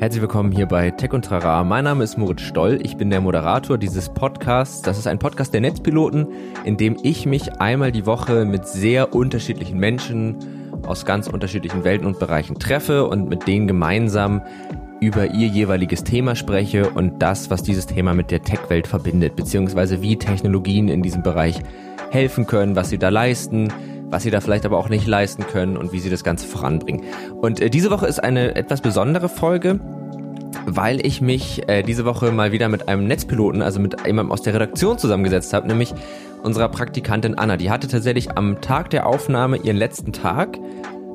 [0.00, 1.64] Herzlich willkommen hier bei Tech und Trara.
[1.64, 2.78] Mein Name ist Moritz Stoll.
[2.84, 4.80] Ich bin der Moderator dieses Podcasts.
[4.80, 6.28] Das ist ein Podcast der Netzpiloten,
[6.62, 10.36] in dem ich mich einmal die Woche mit sehr unterschiedlichen Menschen
[10.86, 14.40] aus ganz unterschiedlichen Welten und Bereichen treffe und mit denen gemeinsam
[15.00, 20.00] über ihr jeweiliges Thema spreche und das, was dieses Thema mit der Tech-Welt verbindet, beziehungsweise
[20.00, 21.60] wie Technologien in diesem Bereich
[22.10, 23.72] helfen können, was sie da leisten,
[24.10, 27.04] was sie da vielleicht aber auch nicht leisten können und wie sie das Ganze voranbringen.
[27.40, 29.80] Und äh, diese Woche ist eine etwas besondere Folge,
[30.66, 34.42] weil ich mich äh, diese Woche mal wieder mit einem Netzpiloten, also mit jemandem aus
[34.42, 35.94] der Redaktion zusammengesetzt habe, nämlich
[36.42, 37.56] unserer Praktikantin Anna.
[37.56, 40.58] Die hatte tatsächlich am Tag der Aufnahme ihren letzten Tag,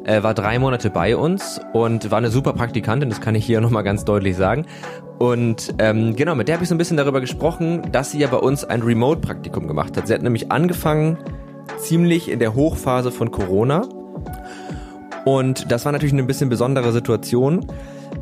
[0.06, 3.62] äh, war drei Monate bei uns und war eine super Praktikantin, das kann ich hier
[3.62, 4.66] nochmal ganz deutlich sagen.
[5.20, 8.28] Und ähm, genau, mit der habe ich so ein bisschen darüber gesprochen, dass sie ja
[8.28, 10.08] bei uns ein Remote-Praktikum gemacht hat.
[10.08, 11.18] Sie hat nämlich angefangen
[11.78, 13.88] ziemlich in der Hochphase von Corona.
[15.26, 17.66] Und das war natürlich eine bisschen besondere Situation,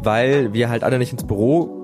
[0.04, 1.82] weil wir halt alle nicht ins Büro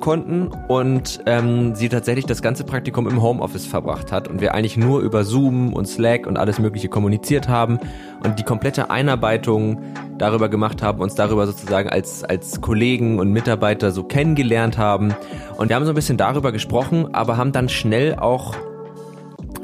[0.00, 4.76] konnten und ähm, sie tatsächlich das ganze Praktikum im Homeoffice verbracht hat und wir eigentlich
[4.76, 7.78] nur über Zoom und Slack und alles Mögliche kommuniziert haben
[8.22, 9.80] und die komplette Einarbeitung
[10.18, 15.14] darüber gemacht haben, uns darüber sozusagen als, als Kollegen und Mitarbeiter so kennengelernt haben.
[15.56, 18.54] Und wir haben so ein bisschen darüber gesprochen, aber haben dann schnell auch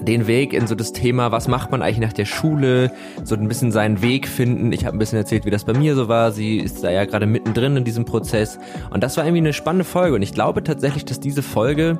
[0.00, 2.92] den Weg in so das Thema, was macht man eigentlich nach der Schule,
[3.24, 4.72] so ein bisschen seinen Weg finden.
[4.72, 6.32] Ich habe ein bisschen erzählt, wie das bei mir so war.
[6.32, 8.58] Sie ist da ja gerade mittendrin in diesem Prozess.
[8.90, 10.14] Und das war irgendwie eine spannende Folge.
[10.14, 11.98] Und ich glaube tatsächlich, dass diese Folge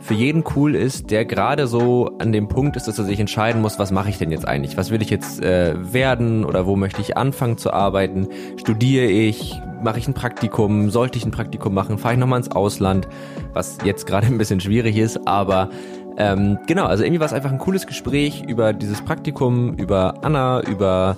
[0.00, 3.60] für jeden cool ist, der gerade so an dem Punkt ist, dass er sich entscheiden
[3.60, 4.76] muss, was mache ich denn jetzt eigentlich?
[4.76, 8.28] Was will ich jetzt äh, werden oder wo möchte ich anfangen zu arbeiten?
[8.56, 9.60] Studiere ich?
[9.82, 10.90] Mache ich ein Praktikum?
[10.90, 11.98] Sollte ich ein Praktikum machen?
[11.98, 13.08] Fahre ich nochmal ins Ausland?
[13.52, 15.70] Was jetzt gerade ein bisschen schwierig ist, aber
[16.18, 20.60] ähm, genau, also irgendwie war es einfach ein cooles Gespräch über dieses Praktikum, über Anna,
[20.62, 21.16] über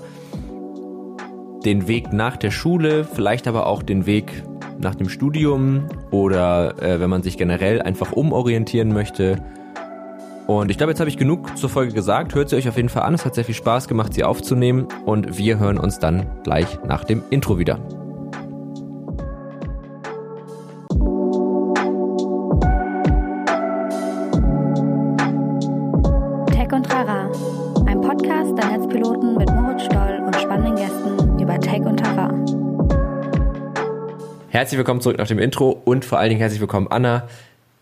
[1.64, 4.44] den Weg nach der Schule, vielleicht aber auch den Weg
[4.78, 9.42] nach dem Studium oder äh, wenn man sich generell einfach umorientieren möchte.
[10.46, 12.34] Und ich glaube, jetzt habe ich genug zur Folge gesagt.
[12.34, 13.14] Hört sie euch auf jeden Fall an.
[13.14, 14.88] Es hat sehr viel Spaß gemacht, sie aufzunehmen.
[15.06, 17.78] Und wir hören uns dann gleich nach dem Intro wieder.
[34.50, 37.28] Herzlich willkommen zurück nach dem Intro und vor allen Dingen herzlich willkommen, Anna.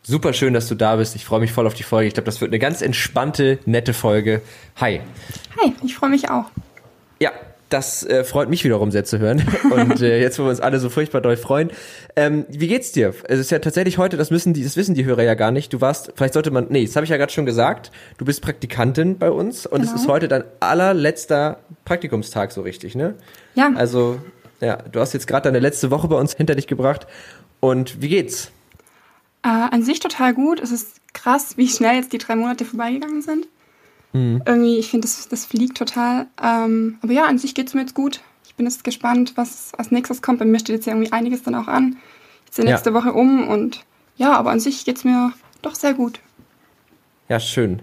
[0.02, 1.16] Super schön, dass du da bist.
[1.16, 2.08] Ich freue mich voll auf die Folge.
[2.08, 4.42] Ich glaube, das wird eine ganz entspannte, nette Folge.
[4.76, 5.00] Hi.
[5.58, 6.50] Hi, ich freue mich auch.
[7.20, 7.32] Ja,
[7.70, 9.42] das äh, freut mich wiederum sehr zu hören.
[9.70, 11.70] Und äh, jetzt, wo wir uns alle so furchtbar doll freuen.
[12.16, 13.14] Ähm, wie geht's dir?
[13.24, 15.72] Es ist ja tatsächlich heute, das wissen die, das wissen die Hörer ja gar nicht.
[15.72, 17.90] Du warst, vielleicht sollte man, nee, das habe ich ja gerade schon gesagt.
[18.18, 19.94] Du bist Praktikantin bei uns und genau.
[19.94, 23.14] es ist heute dein allerletzter Praktikumstag so richtig, ne?
[23.54, 23.72] Ja.
[23.74, 24.18] Also
[24.60, 27.06] ja, du hast jetzt gerade deine letzte Woche bei uns hinter dich gebracht.
[27.60, 28.50] Und wie geht's?
[29.42, 30.60] Äh, an sich total gut.
[30.60, 33.46] Es ist krass, wie schnell jetzt die drei Monate vorbeigegangen sind.
[34.12, 34.42] Mhm.
[34.44, 36.26] Irgendwie, ich finde, das, das fliegt total.
[36.42, 38.20] Ähm, aber ja, an sich geht's mir jetzt gut.
[38.46, 40.38] Ich bin jetzt gespannt, was als nächstes kommt.
[40.38, 41.96] Bei mir steht jetzt ja irgendwie einiges dann auch an.
[42.46, 42.94] Jetzt die nächste ja.
[42.94, 43.84] Woche um und
[44.16, 45.32] ja, aber an sich geht's mir
[45.62, 46.20] doch sehr gut.
[47.28, 47.82] Ja, schön.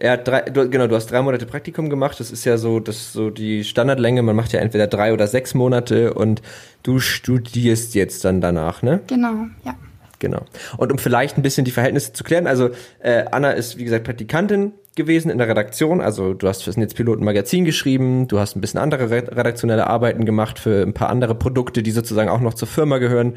[0.00, 2.20] Er hat drei, du, genau, du hast drei Monate Praktikum gemacht.
[2.20, 4.22] Das ist ja so, das ist so die Standardlänge.
[4.22, 6.42] Man macht ja entweder drei oder sechs Monate und
[6.82, 9.00] du studierst jetzt dann danach, ne?
[9.06, 9.74] Genau, ja.
[10.20, 10.42] Genau.
[10.76, 12.70] Und um vielleicht ein bisschen die Verhältnisse zu klären, also
[13.00, 16.00] äh, Anna ist, wie gesagt, Praktikantin gewesen in der Redaktion.
[16.00, 20.58] Also du hast fürs Netzpiloten Magazin geschrieben, du hast ein bisschen andere redaktionelle Arbeiten gemacht
[20.58, 23.36] für ein paar andere Produkte, die sozusagen auch noch zur Firma gehören.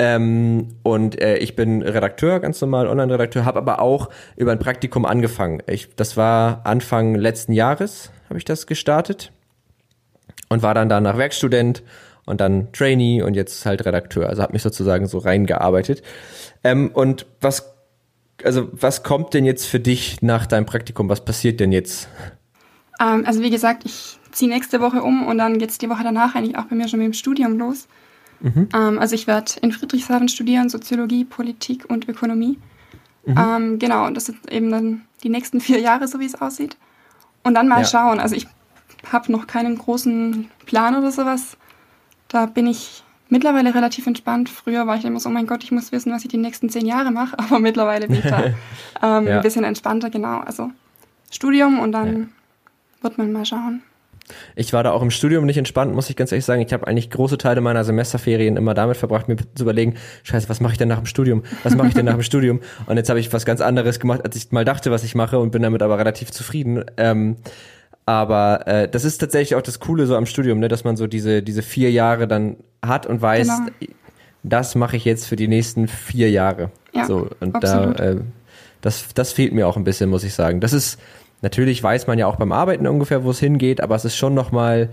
[0.00, 5.04] Ähm, und äh, ich bin Redakteur, ganz normal Online-Redakteur, habe aber auch über ein Praktikum
[5.04, 5.60] angefangen.
[5.66, 9.32] Ich, das war Anfang letzten Jahres, habe ich das gestartet
[10.48, 11.82] und war dann danach Werkstudent
[12.26, 14.28] und dann Trainee und jetzt halt Redakteur.
[14.28, 16.02] Also habe mich sozusagen so reingearbeitet.
[16.62, 17.74] Ähm, und was,
[18.44, 21.08] also was kommt denn jetzt für dich nach deinem Praktikum?
[21.08, 22.08] Was passiert denn jetzt?
[23.00, 26.36] Ähm, also wie gesagt, ich ziehe nächste Woche um und dann geht's die Woche danach
[26.36, 27.88] eigentlich auch bei mir schon mit dem Studium los.
[28.40, 28.68] Mhm.
[28.74, 32.58] Ähm, also ich werde in Friedrichshafen studieren, Soziologie, Politik und Ökonomie.
[33.26, 33.36] Mhm.
[33.38, 36.76] Ähm, genau, und das sind eben dann die nächsten vier Jahre, so wie es aussieht.
[37.44, 37.84] Und dann mal ja.
[37.84, 38.20] schauen.
[38.20, 38.46] Also ich
[39.12, 41.56] habe noch keinen großen Plan oder sowas.
[42.28, 44.48] Da bin ich mittlerweile relativ entspannt.
[44.48, 46.68] Früher war ich immer so, oh mein Gott, ich muss wissen, was ich die nächsten
[46.68, 47.38] zehn Jahre mache.
[47.38, 48.44] Aber mittlerweile bin ich da
[49.02, 49.36] ähm, ja.
[49.36, 50.38] ein bisschen entspannter, genau.
[50.40, 50.70] Also
[51.30, 52.26] Studium und dann ja.
[53.02, 53.82] wird man mal schauen.
[54.56, 56.62] Ich war da auch im Studium nicht entspannt, muss ich ganz ehrlich sagen.
[56.62, 60.60] Ich habe eigentlich große Teile meiner Semesterferien immer damit verbracht, mir zu überlegen, scheiße, was
[60.60, 61.42] mache ich denn nach dem Studium?
[61.62, 62.60] Was mache ich denn nach dem Studium?
[62.86, 65.38] Und jetzt habe ich was ganz anderes gemacht, als ich mal dachte, was ich mache
[65.38, 66.84] und bin damit aber relativ zufrieden.
[66.96, 67.36] Ähm,
[68.06, 71.06] aber äh, das ist tatsächlich auch das Coole so am Studium, ne, dass man so
[71.06, 73.68] diese, diese vier Jahre dann hat und weiß, genau
[74.42, 76.70] das mache ich jetzt für die nächsten vier Jahre.
[76.92, 77.98] Ja, so, und absolut.
[77.98, 78.16] da, äh,
[78.80, 80.60] das, das fehlt mir auch ein bisschen, muss ich sagen.
[80.60, 80.98] Das ist,
[81.42, 84.34] natürlich weiß man ja auch beim Arbeiten ungefähr, wo es hingeht, aber es ist schon
[84.34, 84.88] nochmal mal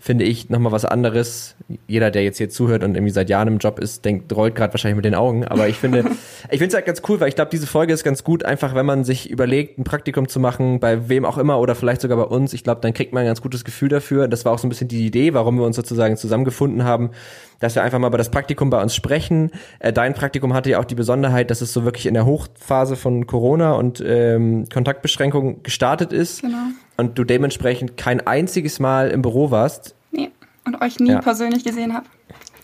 [0.00, 1.56] finde ich, nochmal was anderes.
[1.86, 4.72] Jeder, der jetzt hier zuhört und irgendwie seit Jahren im Job ist, denkt, rollt gerade
[4.72, 5.44] wahrscheinlich mit den Augen.
[5.44, 6.04] Aber ich finde,
[6.50, 8.74] ich finde es halt ganz cool, weil ich glaube, diese Folge ist ganz gut, einfach
[8.74, 12.18] wenn man sich überlegt, ein Praktikum zu machen, bei wem auch immer oder vielleicht sogar
[12.18, 12.52] bei uns.
[12.52, 14.28] Ich glaube, dann kriegt man ein ganz gutes Gefühl dafür.
[14.28, 17.10] Das war auch so ein bisschen die Idee, warum wir uns sozusagen zusammengefunden haben,
[17.58, 19.50] dass wir einfach mal über das Praktikum bei uns sprechen.
[19.78, 22.96] Äh, dein Praktikum hatte ja auch die Besonderheit, dass es so wirklich in der Hochphase
[22.96, 26.42] von Corona und ähm, Kontaktbeschränkungen gestartet ist.
[26.42, 26.68] Genau.
[26.96, 29.94] Und du dementsprechend kein einziges Mal im Büro warst.
[30.12, 30.30] Nee,
[30.64, 31.20] und euch nie ja.
[31.20, 32.06] persönlich gesehen habe.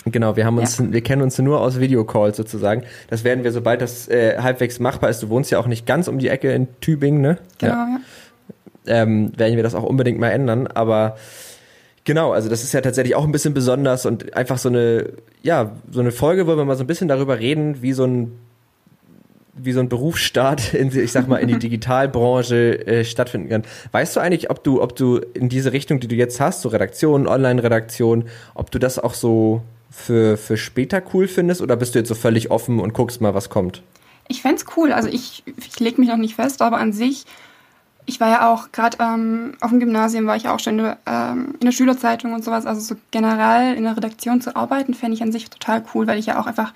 [0.06, 0.92] Genau, wir haben uns, ja.
[0.92, 2.82] wir kennen uns nur aus Videocalls sozusagen.
[3.08, 6.08] Das werden wir, sobald das äh, halbwegs machbar ist, du wohnst ja auch nicht ganz
[6.08, 7.38] um die Ecke in Tübingen, ne?
[7.58, 7.88] Genau, ja.
[7.88, 8.00] ja.
[8.84, 11.16] Ähm, werden wir das auch unbedingt mal ändern, aber
[12.04, 15.12] Genau, also das ist ja tatsächlich auch ein bisschen besonders und einfach so eine,
[15.42, 18.32] ja, so eine Folge, wo wir mal so ein bisschen darüber reden, wie so ein,
[19.54, 23.62] wie so ein Berufsstart in, ich sag mal, in die Digitalbranche äh, stattfinden kann.
[23.92, 26.68] Weißt du eigentlich, ob du, ob du in diese Richtung, die du jetzt hast, so
[26.70, 31.98] Redaktion, Online-Redaktion, ob du das auch so für, für später cool findest oder bist du
[31.98, 33.82] jetzt so völlig offen und guckst mal, was kommt?
[34.28, 34.92] Ich fände cool.
[34.92, 37.26] Also ich, ich lege mich noch nicht fest, aber an sich
[38.06, 41.54] ich war ja auch gerade ähm, auf dem Gymnasium, war ich auch schon in, ähm,
[41.60, 42.66] in der Schülerzeitung und sowas.
[42.66, 46.18] Also so generell in der Redaktion zu arbeiten, fände ich an sich total cool, weil
[46.18, 46.72] ich ja auch einfach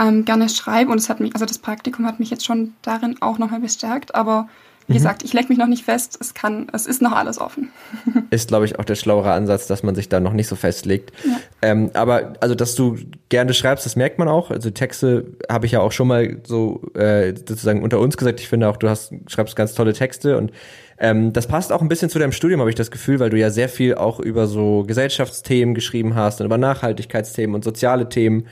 [0.00, 3.16] ähm, gerne schreibe und es hat mich, also das Praktikum hat mich jetzt schon darin
[3.20, 4.48] auch nochmal bestärkt, aber
[4.86, 4.96] wie mhm.
[4.96, 6.18] gesagt, ich lege mich noch nicht fest.
[6.20, 7.70] Es kann, es ist noch alles offen.
[8.30, 11.12] ist, glaube ich, auch der schlauere Ansatz, dass man sich da noch nicht so festlegt.
[11.24, 11.36] Ja.
[11.62, 12.96] Ähm, aber also, dass du
[13.28, 14.50] gerne schreibst, das merkt man auch.
[14.50, 18.40] Also Texte habe ich ja auch schon mal so äh, sozusagen unter uns gesagt.
[18.40, 20.50] Ich finde auch, du hast schreibst ganz tolle Texte und
[20.98, 23.38] ähm, das passt auch ein bisschen zu deinem Studium, habe ich das Gefühl, weil du
[23.38, 28.48] ja sehr viel auch über so Gesellschaftsthemen geschrieben hast und über Nachhaltigkeitsthemen und soziale Themen.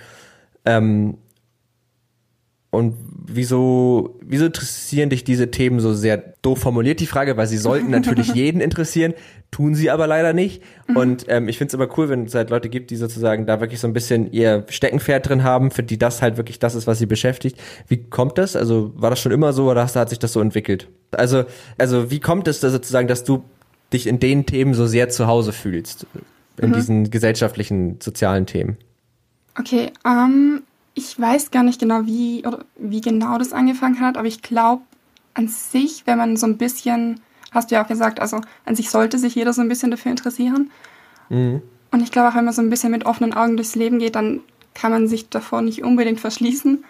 [0.65, 1.19] Ähm,
[2.71, 2.95] und
[3.27, 7.91] wieso, wieso interessieren dich diese Themen so sehr doof formuliert, die Frage, weil sie sollten
[7.91, 9.15] natürlich jeden interessieren,
[9.51, 10.63] tun sie aber leider nicht.
[10.87, 10.97] Mhm.
[10.97, 13.61] Und ähm, ich finde es aber cool, wenn es halt Leute gibt, die sozusagen da
[13.61, 16.87] wirklich so ein bisschen ihr Steckenpferd drin haben, für die das halt wirklich das ist,
[16.87, 17.59] was sie beschäftigt.
[17.89, 18.55] Wie kommt das?
[18.55, 20.89] Also war das schon immer so oder hat sich das so entwickelt?
[21.13, 21.45] Also,
[21.79, 23.45] also wie kommt es da sozusagen, dass du
[23.95, 26.07] dich in den Themen so sehr zu Hause fühlst?
[26.61, 26.75] In mhm.
[26.75, 28.77] diesen gesellschaftlichen, sozialen Themen?
[29.59, 30.63] Okay, ähm,
[30.99, 34.83] ich weiß gar nicht genau, wie, oder wie genau das angefangen hat, aber ich glaube
[35.35, 37.21] an sich, wenn man so ein bisschen,
[37.53, 40.11] hast du ja auch gesagt, also an sich sollte sich jeder so ein bisschen dafür
[40.11, 40.71] interessieren.
[41.29, 41.63] Mhm.
[41.93, 44.17] Und ich glaube auch, wenn man so ein bisschen mit offenen Augen durchs Leben geht,
[44.17, 44.41] dann
[44.75, 46.85] kann man sich davor nicht unbedingt verschließen.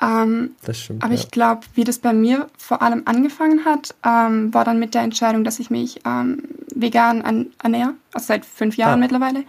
[0.00, 1.02] Ähm, das stimmt.
[1.02, 1.18] Aber ja.
[1.18, 5.02] ich glaube, wie das bei mir vor allem angefangen hat, ähm, war dann mit der
[5.02, 6.42] Entscheidung, dass ich mich ähm,
[6.74, 9.02] vegan ernähre, also seit fünf Jahren ah.
[9.02, 9.44] mittlerweile.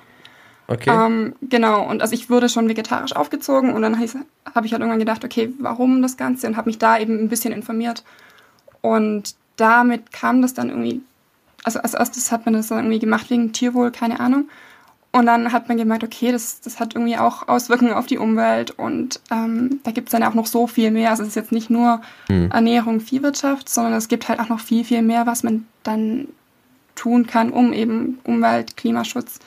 [0.70, 0.92] Okay.
[0.92, 4.14] Ähm, genau, und also ich wurde schon vegetarisch aufgezogen und dann habe ich
[4.72, 8.04] halt irgendwann gedacht, okay, warum das Ganze und habe mich da eben ein bisschen informiert.
[8.82, 11.02] Und damit kam das dann irgendwie,
[11.64, 14.48] also als erstes hat man das dann irgendwie gemacht wegen Tierwohl, keine Ahnung.
[15.12, 18.70] Und dann hat man gemerkt, okay, das, das hat irgendwie auch Auswirkungen auf die Umwelt
[18.70, 21.10] und ähm, da gibt es dann auch noch so viel mehr.
[21.10, 22.52] Also es ist jetzt nicht nur hm.
[22.52, 26.28] Ernährung, Viehwirtschaft, sondern es gibt halt auch noch viel, viel mehr, was man dann
[26.94, 29.40] tun kann, um eben Umwelt, Klimaschutz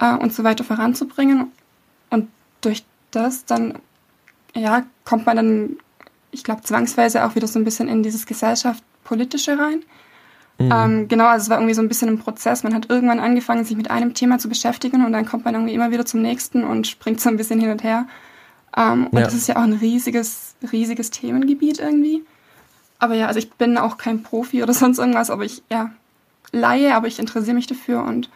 [0.00, 1.52] äh, und so weiter voranzubringen.
[2.10, 2.28] Und
[2.60, 3.78] durch das dann,
[4.54, 5.76] ja, kommt man dann,
[6.32, 9.82] ich glaube, zwangsweise auch wieder so ein bisschen in dieses Gesellschaft-Politische rein.
[10.58, 10.72] Mhm.
[10.72, 12.62] Ähm, genau, also es war irgendwie so ein bisschen ein Prozess.
[12.62, 15.74] Man hat irgendwann angefangen, sich mit einem Thema zu beschäftigen und dann kommt man irgendwie
[15.74, 18.06] immer wieder zum nächsten und springt so ein bisschen hin und her.
[18.76, 19.24] Ähm, und ja.
[19.24, 22.24] das ist ja auch ein riesiges, riesiges Themengebiet irgendwie.
[22.98, 25.90] Aber ja, also ich bin auch kein Profi oder sonst irgendwas, aber ich, ja,
[26.52, 28.28] laie, aber ich interessiere mich dafür und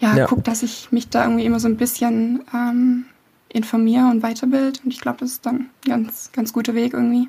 [0.00, 0.26] ja, ja.
[0.26, 3.04] gucke, dass ich mich da irgendwie immer so ein bisschen ähm,
[3.48, 4.82] informiere und weiterbild.
[4.84, 7.28] Und ich glaube, das ist dann ein ganz, ganz guter Weg irgendwie.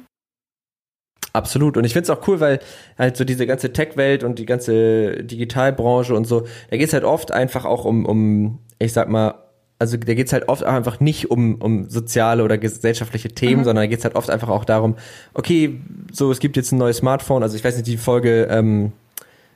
[1.33, 1.77] Absolut.
[1.77, 2.59] Und ich finde es auch cool, weil
[2.97, 7.03] halt so diese ganze Tech-Welt und die ganze Digitalbranche und so, da geht es halt
[7.03, 9.35] oft einfach auch um, um, ich sag mal,
[9.79, 13.65] also da geht es halt oft einfach nicht um, um soziale oder gesellschaftliche Themen, mhm.
[13.65, 14.95] sondern da geht es halt oft einfach auch darum,
[15.33, 15.79] okay,
[16.11, 18.91] so es gibt jetzt ein neues Smartphone, also ich weiß nicht, die Folge ähm,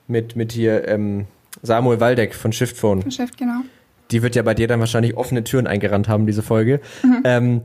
[0.08, 1.28] mit, mit hier, ähm,
[1.62, 3.02] Samuel Waldeck von Shiftphone.
[3.02, 3.62] Von Shift, genau.
[4.12, 6.80] Die wird ja bei dir dann wahrscheinlich offene Türen eingerannt haben, diese Folge.
[7.04, 7.22] Mhm.
[7.24, 7.62] Ähm,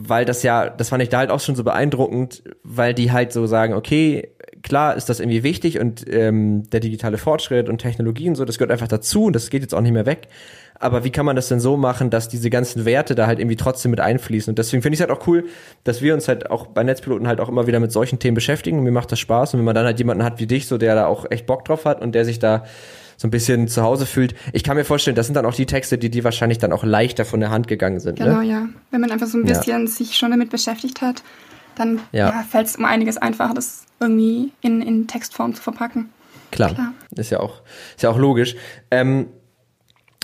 [0.00, 3.32] weil das ja, das fand ich da halt auch schon so beeindruckend, weil die halt
[3.32, 4.28] so sagen, okay,
[4.62, 8.58] klar ist das irgendwie wichtig und ähm, der digitale Fortschritt und Technologie und so, das
[8.58, 10.28] gehört einfach dazu und das geht jetzt auch nicht mehr weg.
[10.80, 13.56] Aber wie kann man das denn so machen, dass diese ganzen Werte da halt irgendwie
[13.56, 14.52] trotzdem mit einfließen?
[14.52, 15.46] Und deswegen finde ich es halt auch cool,
[15.82, 18.78] dass wir uns halt auch bei Netzpiloten halt auch immer wieder mit solchen Themen beschäftigen.
[18.78, 19.54] Und mir macht das Spaß.
[19.54, 21.64] Und wenn man dann halt jemanden hat wie dich, so der da auch echt Bock
[21.64, 22.64] drauf hat und der sich da
[23.18, 24.34] so ein bisschen zu Hause fühlt.
[24.52, 26.84] Ich kann mir vorstellen, das sind dann auch die Texte, die dir wahrscheinlich dann auch
[26.84, 28.20] leichter von der Hand gegangen sind.
[28.20, 28.26] Ne?
[28.26, 28.46] Genau, ne?
[28.46, 28.68] ja.
[28.92, 29.86] Wenn man einfach so ein bisschen ja.
[29.88, 31.24] sich schon damit beschäftigt hat,
[31.74, 32.30] dann ja.
[32.30, 36.10] ja fällt es um einiges einfacher, das irgendwie in, in Textform zu verpacken.
[36.52, 36.74] Klar.
[36.74, 36.94] Klar.
[37.16, 37.60] Ist ja auch,
[37.96, 38.54] ist ja auch logisch.
[38.92, 39.26] Ähm,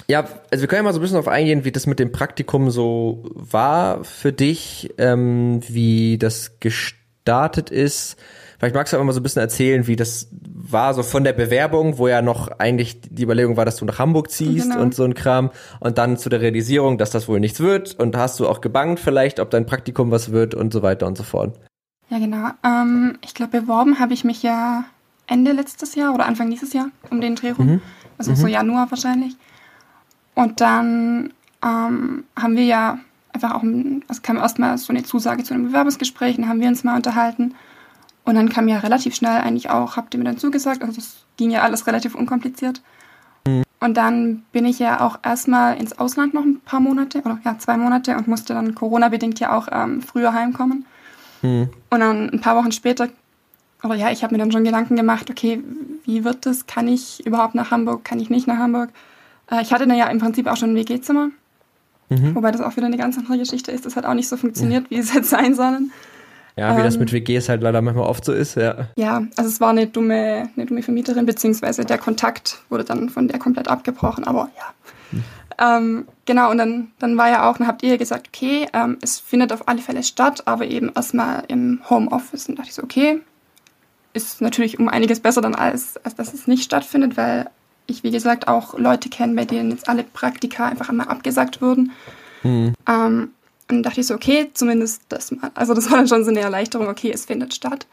[0.07, 2.13] ja, also wir können ja mal so ein bisschen darauf eingehen, wie das mit dem
[2.13, 8.17] Praktikum so war für dich, ähm, wie das gestartet ist.
[8.65, 11.35] Vielleicht magst du einfach mal so ein bisschen erzählen, wie das war, so von der
[11.35, 14.81] Bewerbung, wo ja noch eigentlich die Überlegung war, dass du nach Hamburg ziehst genau.
[14.81, 17.95] und so ein Kram, und dann zu der Realisierung, dass das wohl nichts wird.
[18.01, 21.19] Und hast du auch gebangt vielleicht, ob dein Praktikum was wird und so weiter und
[21.19, 21.61] so fort.
[22.09, 22.53] Ja, genau.
[22.65, 24.85] Ähm, ich glaube, beworben habe ich mich ja
[25.27, 27.67] Ende letztes Jahr oder Anfang dieses Jahr um den Dreh rum.
[27.67, 27.83] Mhm.
[28.17, 28.37] Also mhm.
[28.37, 29.37] so Januar wahrscheinlich.
[30.35, 32.99] Und dann ähm, haben wir ja
[33.35, 33.63] einfach auch,
[34.09, 37.55] also kam erstmal so eine Zusage zu einem Bewerbungsgespräch, dann haben wir uns mal unterhalten.
[38.25, 41.25] Und dann kam ja relativ schnell eigentlich auch, habt ihr mir dann zugesagt, also das
[41.37, 42.81] ging ja alles relativ unkompliziert.
[43.47, 43.65] Mhm.
[43.81, 47.59] Und dann bin ich ja auch erstmal ins Ausland noch ein paar Monate, oder ja,
[47.59, 50.87] zwei Monate und musste dann Corona-bedingt ja auch ähm, früher heimkommen.
[51.43, 51.69] Mhm.
[51.91, 53.09] Und dann ein paar Wochen später,
[53.83, 55.63] oder ja, ich habe mir dann schon Gedanken gemacht, okay,
[56.07, 56.67] wie wird das?
[56.67, 58.05] Kann ich überhaupt nach Hamburg?
[58.05, 58.89] Kann ich nicht nach Hamburg?
[59.51, 61.29] Äh, ich hatte dann ja im Prinzip auch schon ein WG-Zimmer.
[62.09, 62.35] Mhm.
[62.35, 63.85] Wobei das auch wieder eine ganz andere Geschichte ist.
[63.85, 65.93] Das hat auch nicht so funktioniert, wie es hätte sein sollen.
[66.57, 68.89] Ja, wie ähm, das mit WGs halt leider manchmal oft so ist, ja.
[68.97, 73.27] Ja, also es war eine dumme, eine dumme Vermieterin, beziehungsweise der Kontakt wurde dann von
[73.27, 74.73] der komplett abgebrochen, aber ja.
[75.11, 75.25] Mhm.
[75.59, 79.21] Ähm, genau, und dann, dann war ja auch, dann habt ihr gesagt, okay, ähm, es
[79.21, 82.49] findet auf alle Fälle statt, aber eben erstmal im Homeoffice.
[82.49, 83.21] Und dachte ich so, okay,
[84.13, 87.49] ist natürlich um einiges besser dann als, als dass es nicht stattfindet, weil
[87.87, 91.93] ich, wie gesagt, auch Leute kenne, bei denen jetzt alle Praktika einfach einmal abgesagt wurden.
[92.43, 92.75] Mhm.
[92.89, 93.31] Ähm,
[93.71, 95.51] und dachte ich so, okay, zumindest das mal.
[95.55, 97.87] Also das war dann schon so eine Erleichterung, okay, es findet statt.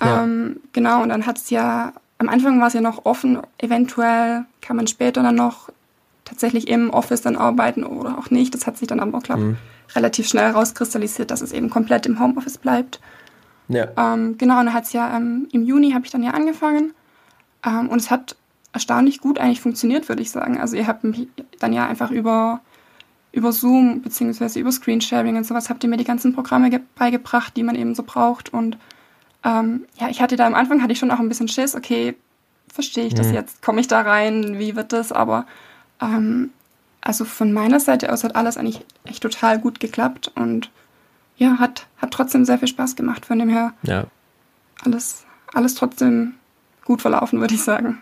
[0.00, 0.24] Ja.
[0.24, 4.44] Ähm, genau, und dann hat es ja, am Anfang war es ja noch offen, eventuell
[4.60, 5.68] kann man später dann noch
[6.24, 8.54] tatsächlich im Office dann arbeiten oder auch nicht.
[8.54, 9.56] Das hat sich dann aber, glaube mhm.
[9.94, 13.00] relativ schnell herauskristallisiert, dass es eben komplett im Homeoffice bleibt.
[13.68, 13.88] Ja.
[13.96, 16.92] Ähm, genau, und dann hat es ja ähm, im Juni habe ich dann ja angefangen.
[17.64, 18.36] Ähm, und es hat
[18.72, 20.60] erstaunlich gut eigentlich funktioniert, würde ich sagen.
[20.60, 21.28] Also ihr habt mich
[21.60, 22.60] dann ja einfach über,
[23.34, 27.64] über Zoom beziehungsweise über Screensharing und sowas habt ihr mir die ganzen Programme beigebracht, die
[27.64, 28.52] man eben so braucht.
[28.52, 28.78] Und
[29.44, 32.16] ähm, ja, ich hatte da am Anfang hatte ich schon auch ein bisschen Schiss, okay,
[32.72, 33.34] verstehe ich das mhm.
[33.34, 35.10] jetzt, komme ich da rein, wie wird das?
[35.10, 35.46] Aber
[36.00, 36.50] ähm,
[37.00, 40.70] also von meiner Seite aus hat alles eigentlich echt total gut geklappt und
[41.36, 43.26] ja, hat, hat trotzdem sehr viel Spaß gemacht.
[43.26, 44.04] Von dem her ja.
[44.84, 46.34] alles, alles trotzdem
[46.84, 48.00] gut verlaufen, würde ich sagen.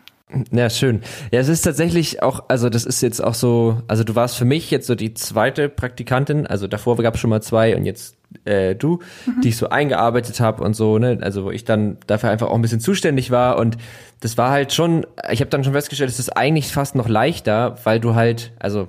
[0.50, 1.02] Ja, schön.
[1.30, 4.44] Ja, es ist tatsächlich auch, also das ist jetzt auch so, also du warst für
[4.44, 8.16] mich jetzt so die zweite Praktikantin, also davor gab es schon mal zwei und jetzt
[8.44, 9.40] äh, du, mhm.
[9.42, 12.54] die ich so eingearbeitet habe und so, ne, also wo ich dann dafür einfach auch
[12.54, 13.76] ein bisschen zuständig war und
[14.20, 17.76] das war halt schon, ich habe dann schon festgestellt, es ist eigentlich fast noch leichter,
[17.84, 18.88] weil du halt, also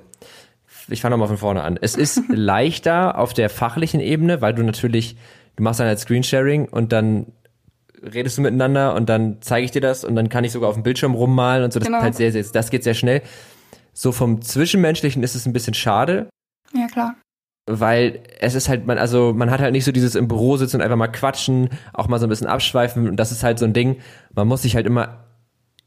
[0.88, 1.78] ich fange nochmal von vorne an.
[1.80, 5.16] Es ist leichter auf der fachlichen Ebene, weil du natürlich,
[5.56, 7.26] du machst dann halt Screensharing und dann
[8.12, 10.74] redest du miteinander und dann zeige ich dir das und dann kann ich sogar auf
[10.74, 11.78] dem Bildschirm rummalen und so.
[11.78, 12.02] Das genau.
[12.02, 13.22] halt sehr, sehr, das geht sehr schnell.
[13.92, 16.28] So vom Zwischenmenschlichen ist es ein bisschen schade.
[16.74, 17.14] Ja, klar.
[17.66, 20.76] Weil es ist halt, man, also man hat halt nicht so dieses im Büro sitzen
[20.76, 23.08] und einfach mal quatschen, auch mal so ein bisschen abschweifen.
[23.08, 23.96] Und das ist halt so ein Ding,
[24.34, 25.24] man muss sich halt immer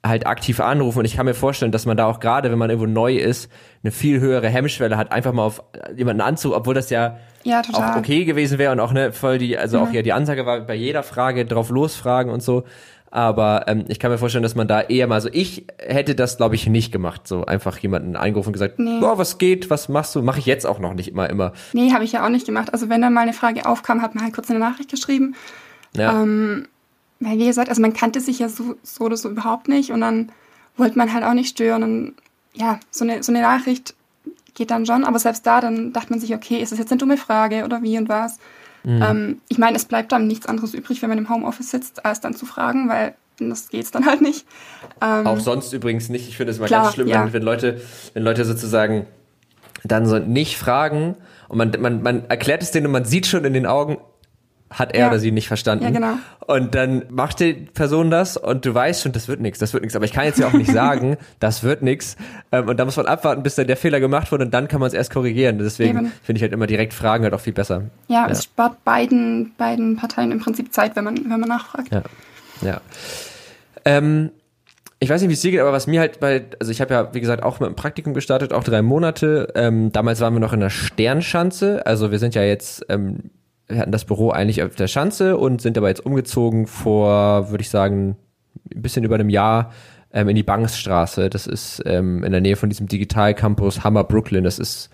[0.05, 2.69] halt aktiv anrufen und ich kann mir vorstellen, dass man da auch gerade, wenn man
[2.69, 3.51] irgendwo neu ist,
[3.83, 5.63] eine viel höhere Hemmschwelle hat, einfach mal auf
[5.95, 9.57] jemanden anzurufen, obwohl das ja, ja auch okay gewesen wäre und auch ne voll die,
[9.57, 9.83] also mhm.
[9.83, 12.63] auch ja die Ansage war bei jeder Frage drauf losfragen und so.
[13.09, 16.37] Aber ähm, ich kann mir vorstellen, dass man da eher mal, also ich hätte das,
[16.37, 17.27] glaube ich, nicht gemacht.
[17.27, 18.99] So einfach jemanden eingerufen und gesagt, nee.
[18.99, 20.21] boah, was geht, was machst du?
[20.21, 21.53] Mache ich jetzt auch noch nicht immer, immer.
[21.71, 22.73] Nee, habe ich ja auch nicht gemacht.
[22.73, 25.35] Also wenn dann mal eine Frage aufkam, hat man halt kurz eine Nachricht geschrieben.
[25.95, 26.21] Ja.
[26.21, 26.67] Ähm,
[27.19, 30.01] weil wie gesagt, also man kannte sich ja so, so oder so überhaupt nicht und
[30.01, 30.31] dann
[30.75, 31.83] wollte man halt auch nicht stören.
[31.83, 32.15] Und
[32.53, 33.95] ja, so eine, so eine Nachricht
[34.57, 36.97] geht dann schon, aber selbst da, dann dachte man sich, okay, ist das jetzt eine
[36.97, 38.39] dumme Frage oder wie und was?
[38.83, 39.01] Mhm.
[39.01, 42.21] Ähm, ich meine, es bleibt dann nichts anderes übrig, wenn man im Homeoffice sitzt, als
[42.21, 44.47] dann zu fragen, weil das geht's dann halt nicht.
[44.99, 46.27] Ähm, auch sonst übrigens nicht.
[46.27, 47.23] Ich finde es immer klar, ganz schlimm, ja.
[47.23, 47.81] wenn, wenn, Leute,
[48.13, 49.05] wenn Leute sozusagen
[49.83, 51.15] dann so nicht fragen
[51.49, 53.97] und man, man, man erklärt es denen und man sieht schon in den Augen,
[54.69, 55.07] hat er ja.
[55.07, 55.83] oder sie nicht verstanden.
[55.85, 56.13] Ja, genau.
[56.45, 59.83] Und dann macht die Person das und du weißt schon, das wird nichts, das wird
[59.83, 59.95] nichts.
[59.95, 62.15] Aber ich kann jetzt ja auch nicht sagen, das wird nichts.
[62.51, 64.79] Ähm, und da muss man abwarten, bis dann der Fehler gemacht wurde und dann kann
[64.79, 65.57] man es erst korrigieren.
[65.59, 67.83] Deswegen finde ich halt immer direkt Fragen halt auch viel besser.
[68.07, 71.89] Ja, ja, es spart beiden, beiden Parteien im Prinzip Zeit, wenn man, wenn man nachfragt.
[71.91, 72.03] Ja.
[72.61, 72.81] ja.
[73.85, 74.31] Ähm,
[74.99, 76.93] ich weiß nicht, wie es dir geht, aber was mir halt bei, also ich habe
[76.93, 79.53] ja, wie gesagt, auch mit einem Praktikum gestartet, auch drei Monate.
[79.55, 81.85] Ähm, damals waren wir noch in der Sternschanze.
[81.85, 83.29] Also wir sind ja jetzt ähm,
[83.67, 87.61] wir hatten das Büro eigentlich auf der Schanze und sind aber jetzt umgezogen vor, würde
[87.61, 88.15] ich sagen,
[88.73, 89.71] ein bisschen über einem Jahr
[90.13, 91.29] ähm, in die Bankstraße.
[91.29, 94.43] Das ist ähm, in der Nähe von diesem Digital Campus Hammer Brooklyn.
[94.43, 94.89] Das ist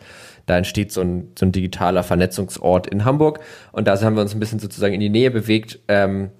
[0.46, 3.40] da entsteht so ein, so ein digitaler Vernetzungsort in Hamburg
[3.72, 5.80] und da haben wir uns ein bisschen sozusagen in die Nähe bewegt.
[5.88, 6.32] Ähm,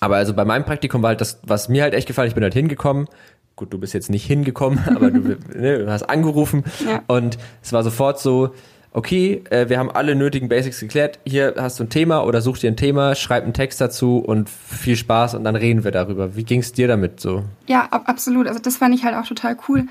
[0.00, 2.42] aber also bei meinem Praktikum war halt das, was mir halt echt gefallen, ich bin
[2.42, 3.08] halt hingekommen,
[3.56, 7.02] gut, du bist jetzt nicht hingekommen, aber du, ne, du hast angerufen ja.
[7.06, 8.50] und es war sofort so,
[8.94, 12.58] okay, äh, wir haben alle nötigen Basics geklärt, hier hast du ein Thema oder such
[12.58, 16.36] dir ein Thema, schreib einen Text dazu und viel Spaß und dann reden wir darüber.
[16.36, 17.42] Wie ging es dir damit so?
[17.66, 18.46] Ja, absolut.
[18.46, 19.86] Also das fand ich halt auch total cool.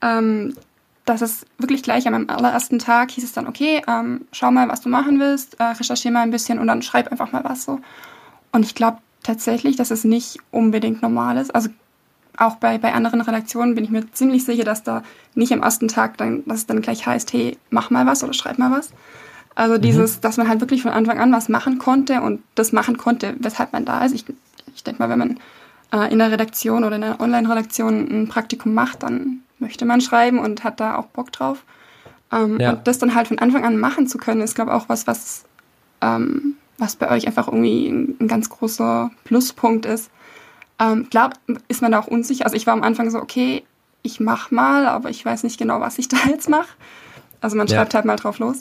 [0.00, 0.54] Ähm,
[1.04, 4.80] dass es wirklich gleich am allerersten Tag hieß es dann, okay, ähm, schau mal, was
[4.80, 7.80] du machen willst, äh, recherchiere mal ein bisschen und dann schreib einfach mal was so.
[8.52, 11.54] Und ich glaube tatsächlich, dass es nicht unbedingt normal ist.
[11.54, 11.68] Also
[12.36, 15.02] auch bei, bei anderen Redaktionen bin ich mir ziemlich sicher, dass da
[15.34, 18.32] nicht am ersten Tag dann, dass es dann gleich heißt, hey, mach mal was oder
[18.32, 18.90] schreib mal was.
[19.54, 19.82] Also mhm.
[19.82, 23.34] dieses, dass man halt wirklich von Anfang an was machen konnte und das machen konnte,
[23.38, 24.14] weshalb man da ist.
[24.14, 24.24] Ich,
[24.74, 25.40] ich denke mal, wenn man
[25.92, 30.38] äh, in der Redaktion oder in einer Online-Redaktion ein Praktikum macht, dann möchte man schreiben
[30.38, 31.64] und hat da auch Bock drauf.
[32.32, 32.72] Ähm, ja.
[32.72, 35.06] Und das dann halt von Anfang an machen zu können, ist, glaube ich, auch was,
[35.06, 35.44] was,
[36.00, 40.10] ähm, was bei euch einfach irgendwie ein, ein ganz großer Pluspunkt ist.
[40.84, 41.30] Ähm, klar
[41.68, 42.44] ist man da auch unsicher.
[42.44, 43.64] Also ich war am Anfang so, okay,
[44.02, 46.68] ich mach mal, aber ich weiß nicht genau, was ich da jetzt mache.
[47.40, 47.98] Also man schreibt ja.
[47.98, 48.60] halt mal drauf los.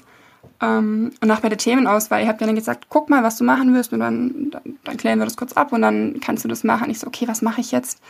[0.62, 3.44] Ähm, und auch bei der Themenauswahl, ihr habt ja dann gesagt, guck mal, was du
[3.44, 6.50] machen wirst und dann, dann, dann klären wir das kurz ab und dann kannst du
[6.50, 6.90] das machen.
[6.90, 8.02] Ich so, okay, was mache ich jetzt?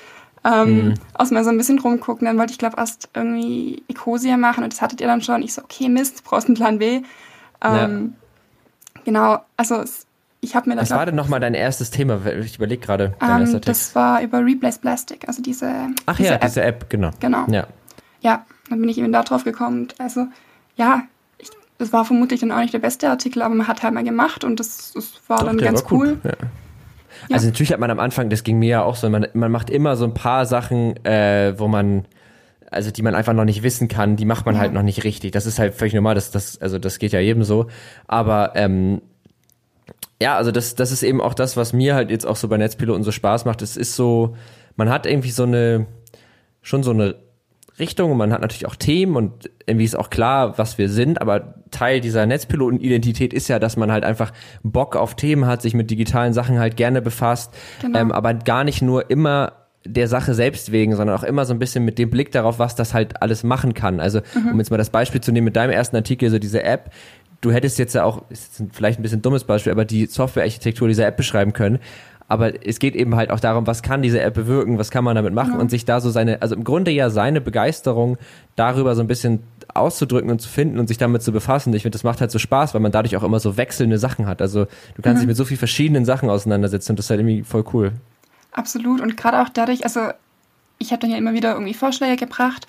[0.43, 0.93] Ähm, mhm.
[1.13, 2.25] Aus mal so ein bisschen rumgucken.
[2.25, 5.41] Dann wollte ich, glaube erst irgendwie Ecosia machen und das hattet ihr dann schon.
[5.41, 7.01] Ich so, okay, Mist, du brauchst einen Plan B.
[7.63, 8.15] Ähm,
[8.96, 9.01] ja.
[9.05, 10.05] Genau, also es,
[10.44, 10.90] ich habe mir das.
[10.90, 12.20] Was war denn nochmal dein erstes Thema?
[12.26, 13.14] Ich überlege gerade.
[13.22, 15.72] Ähm, das war über Replace Plastic, also diese.
[16.06, 16.42] Ach diese ja, App.
[16.42, 17.12] diese App, genau.
[17.20, 17.46] Genau.
[17.50, 17.68] Ja.
[18.22, 19.88] ja, dann bin ich eben da drauf gekommen.
[19.98, 20.28] Also,
[20.76, 21.04] ja,
[21.38, 24.04] ich, das war vermutlich dann auch nicht der beste Artikel, aber man hat halt mal
[24.04, 26.20] gemacht und das, das war Doch, dann ganz war cool.
[26.24, 26.32] Ja.
[27.30, 27.36] Ja.
[27.36, 29.70] Also natürlich hat man am Anfang, das ging mir ja auch so, man, man macht
[29.70, 32.06] immer so ein paar Sachen, äh, wo man,
[32.70, 34.62] also die man einfach noch nicht wissen kann, die macht man ja.
[34.62, 35.32] halt noch nicht richtig.
[35.32, 37.68] Das ist halt völlig normal, das, das, also das geht ja jedem so.
[38.08, 39.02] Aber ähm,
[40.22, 42.57] ja, also das, das ist eben auch das, was mir halt jetzt auch so bei
[42.57, 43.61] Netzpiloten so Spaß macht.
[43.61, 44.35] Es ist so,
[44.75, 45.88] man hat irgendwie so eine,
[46.61, 47.16] schon so eine
[47.79, 51.22] Richtung und man hat natürlich auch Themen und irgendwie ist auch klar, was wir sind,
[51.22, 55.74] aber Teil dieser Netzpiloten-Identität ist ja, dass man halt einfach Bock auf Themen hat, sich
[55.74, 58.00] mit digitalen Sachen halt gerne befasst, genau.
[58.00, 59.53] ähm, aber gar nicht nur immer
[59.85, 62.75] der Sache selbst wegen, sondern auch immer so ein bisschen mit dem Blick darauf, was
[62.75, 64.00] das halt alles machen kann.
[64.00, 64.51] Also, mhm.
[64.51, 66.92] um jetzt mal das Beispiel zu nehmen mit deinem ersten Artikel, so diese App,
[67.44, 70.88] du hättest jetzt ja auch, ist jetzt vielleicht ein bisschen dummes Beispiel, aber die Softwarearchitektur
[70.88, 71.79] dieser App beschreiben können
[72.27, 75.16] aber es geht eben halt auch darum, was kann diese App bewirken, was kann man
[75.16, 75.60] damit machen ja.
[75.60, 78.18] und sich da so seine, also im Grunde ja seine Begeisterung
[78.56, 81.74] darüber so ein bisschen auszudrücken und zu finden und sich damit zu befassen.
[81.74, 84.25] Ich finde, das macht halt so Spaß, weil man dadurch auch immer so wechselnde Sachen
[84.25, 84.42] hat.
[84.42, 85.22] Also du kannst mhm.
[85.22, 87.92] dich mit so vielen verschiedenen Sachen auseinandersetzen und das ist halt irgendwie voll cool.
[88.51, 90.00] Absolut und gerade auch dadurch, also
[90.79, 92.68] ich habe dann ja immer wieder irgendwie Vorschläge gebracht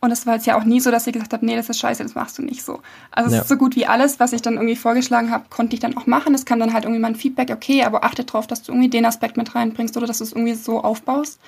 [0.00, 1.78] und es war jetzt ja auch nie so, dass sie gesagt hat, nee, das ist
[1.78, 2.80] scheiße, das machst du nicht so.
[3.10, 3.38] Also ja.
[3.38, 5.96] es ist so gut wie alles, was ich dann irgendwie vorgeschlagen habe, konnte ich dann
[5.96, 6.34] auch machen.
[6.34, 8.90] Es kam dann halt irgendwie mal ein Feedback, okay, aber achte darauf, dass du irgendwie
[8.90, 11.40] den Aspekt mit reinbringst oder dass du es irgendwie so aufbaust.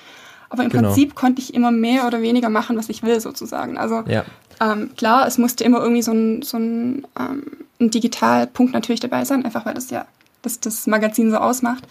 [0.49, 0.89] Aber im genau.
[0.89, 3.77] Prinzip konnte ich immer mehr oder weniger machen, was ich will, sozusagen.
[3.77, 4.25] Also ja.
[4.59, 7.43] ähm, klar, es musste immer irgendwie so ein, so ein, ähm,
[7.79, 10.05] ein Digitalpunkt natürlich dabei sein, einfach weil das ja
[10.41, 11.83] das, das Magazin so ausmacht,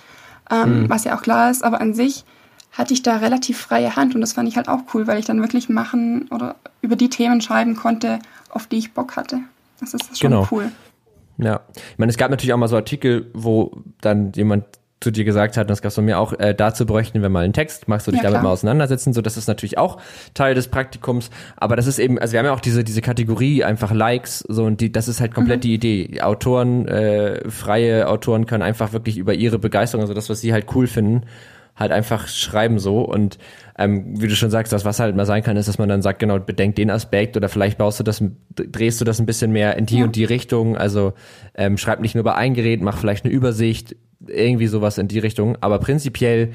[0.51, 0.91] ähm, mhm.
[0.91, 1.63] was ja auch klar ist.
[1.63, 2.25] Aber an sich
[2.73, 5.25] hatte ich da relativ freie Hand und das fand ich halt auch cool, weil ich
[5.25, 9.41] dann wirklich machen oder über die Themen schreiben konnte, auf die ich Bock hatte.
[9.81, 10.49] Das ist schon genau.
[10.51, 10.71] cool.
[11.39, 14.65] Ja, ich meine, es gab natürlich auch mal so Artikel, wo dann jemand
[15.01, 17.29] zu dir gesagt hat, und das gab es von mir auch, äh, dazu bräuchten wir
[17.29, 18.43] mal einen Text, magst du dich ja, damit klar.
[18.45, 19.99] mal auseinandersetzen, so das ist natürlich auch
[20.35, 23.63] Teil des Praktikums, aber das ist eben, also wir haben ja auch diese, diese Kategorie
[23.63, 25.63] einfach Likes, so und die, das ist halt komplett mhm.
[25.63, 26.21] die Idee.
[26.21, 30.67] Autoren, äh, freie Autoren können einfach wirklich über ihre Begeisterung, also das, was sie halt
[30.75, 31.23] cool finden,
[31.79, 33.39] halt einfach schreiben so und
[33.79, 36.03] ähm, wie du schon sagst, das was halt mal sein kann, ist, dass man dann
[36.03, 39.53] sagt, genau, bedenk den Aspekt oder vielleicht baust du das, drehst du das ein bisschen
[39.53, 40.05] mehr in die ja.
[40.05, 41.13] und die Richtung, also
[41.55, 43.95] ähm, schreib nicht nur über ein Gerät, mach vielleicht eine Übersicht,
[44.27, 46.53] irgendwie sowas in die Richtung, aber prinzipiell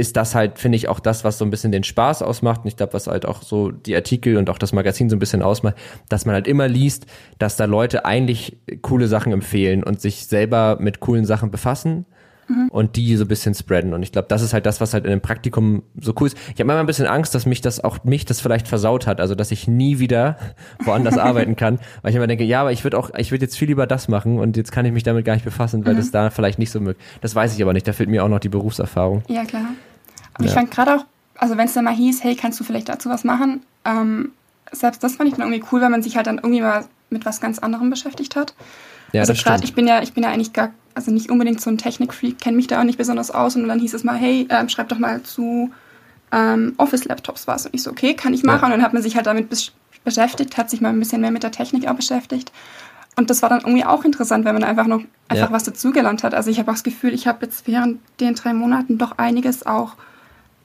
[0.00, 2.62] ist das halt, finde ich, auch das, was so ein bisschen den Spaß ausmacht.
[2.62, 5.18] Und ich glaube, was halt auch so die Artikel und auch das Magazin so ein
[5.18, 5.76] bisschen ausmacht,
[6.08, 7.04] dass man halt immer liest,
[7.38, 12.06] dass da Leute eigentlich coole Sachen empfehlen und sich selber mit coolen Sachen befassen
[12.50, 12.68] mhm.
[12.68, 13.94] und die so ein bisschen spreaden.
[13.94, 16.36] Und ich glaube, das ist halt das, was halt in dem Praktikum so cool ist.
[16.54, 19.20] Ich habe immer ein bisschen Angst, dass mich das auch mich das vielleicht versaut hat,
[19.20, 20.36] also dass ich nie wieder
[20.84, 23.56] woanders arbeiten kann, weil ich immer denke, ja, aber ich würde auch, ich würde jetzt
[23.56, 25.98] viel lieber das machen und jetzt kann ich mich damit gar nicht befassen, weil mhm.
[25.98, 27.04] das da vielleicht nicht so möglich.
[27.20, 27.86] Das weiß ich aber nicht.
[27.86, 29.22] Da fehlt mir auch noch die Berufserfahrung.
[29.28, 29.66] Ja klar.
[30.34, 30.50] Aber ja.
[30.50, 31.04] ich fand gerade auch,
[31.36, 33.62] also wenn es dann mal hieß, hey, kannst du vielleicht dazu was machen?
[33.84, 34.32] Ähm,
[34.72, 37.26] selbst das fand ich dann irgendwie cool, weil man sich halt dann irgendwie mal mit
[37.26, 38.54] was ganz anderem beschäftigt hat.
[39.12, 41.70] Ja, also gerade, ich bin ja, ich bin ja eigentlich gar, also nicht unbedingt so
[41.70, 44.46] ein Technikfreak, kenne mich da auch nicht besonders aus und dann hieß es mal, hey,
[44.50, 45.70] ähm, schreib doch mal zu
[46.32, 47.66] ähm, Office-Laptops war es.
[47.66, 48.60] Und ich so, okay, kann ich machen.
[48.60, 48.66] Ja.
[48.66, 49.48] Und dann hat man sich halt damit
[50.04, 52.52] beschäftigt, hat sich mal ein bisschen mehr mit der Technik auch beschäftigt.
[53.16, 55.52] Und das war dann irgendwie auch interessant, wenn man einfach noch einfach ja.
[55.52, 56.34] was dazugelernt hat.
[56.34, 59.66] Also ich habe auch das Gefühl, ich habe jetzt während den drei Monaten doch einiges
[59.66, 59.94] auch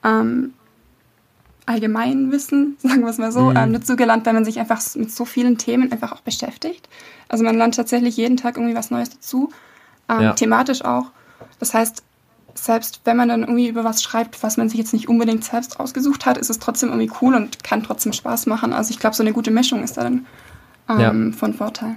[0.04, 0.54] ähm,
[1.66, 3.56] Allgemeinwissen, sagen wir es mal so, mhm.
[3.56, 6.88] ähm, dazugelernt, wenn man sich einfach mit so vielen Themen einfach auch beschäftigt.
[7.28, 9.50] Also man lernt tatsächlich jeden Tag irgendwie was Neues dazu,
[10.08, 10.32] ähm, ja.
[10.32, 11.06] thematisch auch.
[11.58, 12.02] Das heißt,
[12.54, 15.78] selbst wenn man dann irgendwie über was schreibt, was man sich jetzt nicht unbedingt selbst
[15.78, 18.72] ausgesucht hat, ist es trotzdem irgendwie cool und kann trotzdem Spaß machen.
[18.72, 20.26] Also ich glaube, so eine gute Mischung ist da dann
[20.88, 21.36] ähm, ja.
[21.36, 21.96] von Vorteil.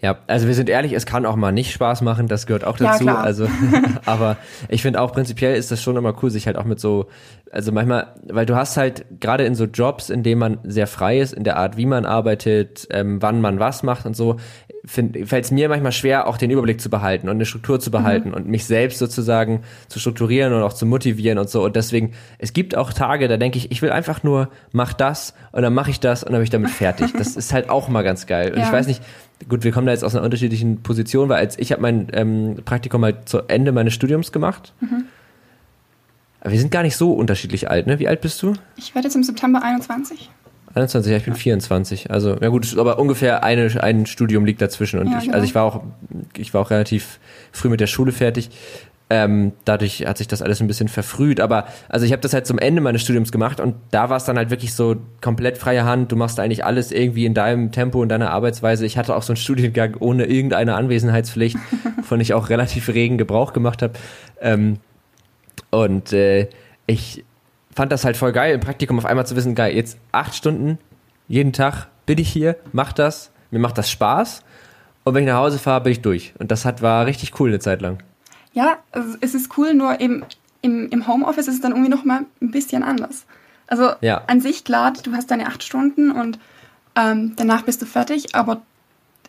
[0.00, 2.76] Ja, also wir sind ehrlich, es kann auch mal nicht Spaß machen, das gehört auch
[2.76, 3.04] dazu.
[3.04, 3.48] Ja, also,
[4.04, 4.36] aber
[4.68, 7.06] ich finde auch prinzipiell ist das schon immer cool, sich halt auch mit so,
[7.50, 11.20] also manchmal, weil du hast halt gerade in so Jobs, in denen man sehr frei
[11.20, 14.36] ist, in der Art, wie man arbeitet, ähm, wann man was macht und so,
[14.86, 18.28] fällt es mir manchmal schwer, auch den Überblick zu behalten und eine Struktur zu behalten
[18.28, 18.34] mhm.
[18.34, 21.64] und mich selbst sozusagen zu strukturieren und auch zu motivieren und so.
[21.64, 25.34] Und deswegen, es gibt auch Tage, da denke ich, ich will einfach nur, mach das
[25.52, 27.12] und dann mache ich das und dann bin ich damit fertig.
[27.16, 28.52] Das ist halt auch mal ganz geil.
[28.52, 28.66] Und ja.
[28.66, 29.02] ich weiß nicht,
[29.48, 32.56] gut, wir kommen da jetzt aus einer unterschiedlichen Position, weil als ich habe mein ähm,
[32.64, 34.74] Praktikum halt zu Ende meines Studiums gemacht.
[34.80, 35.04] Mhm.
[36.40, 37.98] Aber wir sind gar nicht so unterschiedlich alt, ne?
[37.98, 38.52] Wie alt bist du?
[38.76, 40.30] Ich werde jetzt im September 21.
[40.74, 42.10] 21, ja, ich bin 24.
[42.10, 44.98] Also, ja gut, aber ungefähr eine, ein Studium liegt dazwischen.
[44.98, 45.34] Und ja, ich, genau.
[45.34, 45.82] also ich war auch,
[46.36, 47.20] ich war auch relativ
[47.52, 48.50] früh mit der Schule fertig.
[49.10, 51.38] Ähm, dadurch hat sich das alles ein bisschen verfrüht.
[51.38, 54.24] Aber also ich habe das halt zum Ende meines Studiums gemacht und da war es
[54.24, 56.10] dann halt wirklich so komplett freie Hand.
[56.10, 58.86] Du machst eigentlich alles irgendwie in deinem Tempo und deiner Arbeitsweise.
[58.86, 61.58] Ich hatte auch so einen Studiengang ohne irgendeine Anwesenheitspflicht,
[62.02, 63.92] von ich auch relativ regen Gebrauch gemacht habe.
[64.40, 64.78] Ähm,
[65.70, 66.48] und äh,
[66.86, 67.24] ich
[67.74, 70.78] fand das halt voll geil, im Praktikum auf einmal zu wissen, geil, jetzt acht Stunden
[71.28, 74.42] jeden Tag bin ich hier, mach das, mir macht das Spaß.
[75.04, 76.34] Und wenn ich nach Hause fahre, bin ich durch.
[76.38, 78.02] Und das hat, war richtig cool eine Zeit lang.
[78.52, 80.24] Ja, also es ist cool, nur eben
[80.62, 83.26] im, im Homeoffice ist es dann irgendwie noch mal ein bisschen anders.
[83.66, 84.22] Also ja.
[84.26, 86.38] an sich klar, du hast deine acht Stunden und
[86.96, 88.62] ähm, danach bist du fertig, aber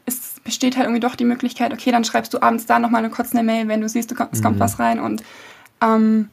[0.05, 3.10] es besteht halt irgendwie doch die Möglichkeit, okay, dann schreibst du abends da nochmal eine
[3.10, 4.60] kurze Mail, wenn du siehst, es kommt mhm.
[4.60, 5.23] was rein und
[5.81, 6.29] ähm,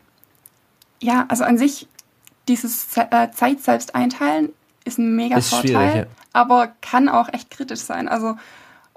[1.00, 1.88] ja, also an sich
[2.48, 4.50] dieses äh, Zeit selbst einteilen
[4.84, 6.04] ist ein mega ist Vorteil, ja.
[6.32, 8.08] aber kann auch echt kritisch sein.
[8.08, 8.36] Also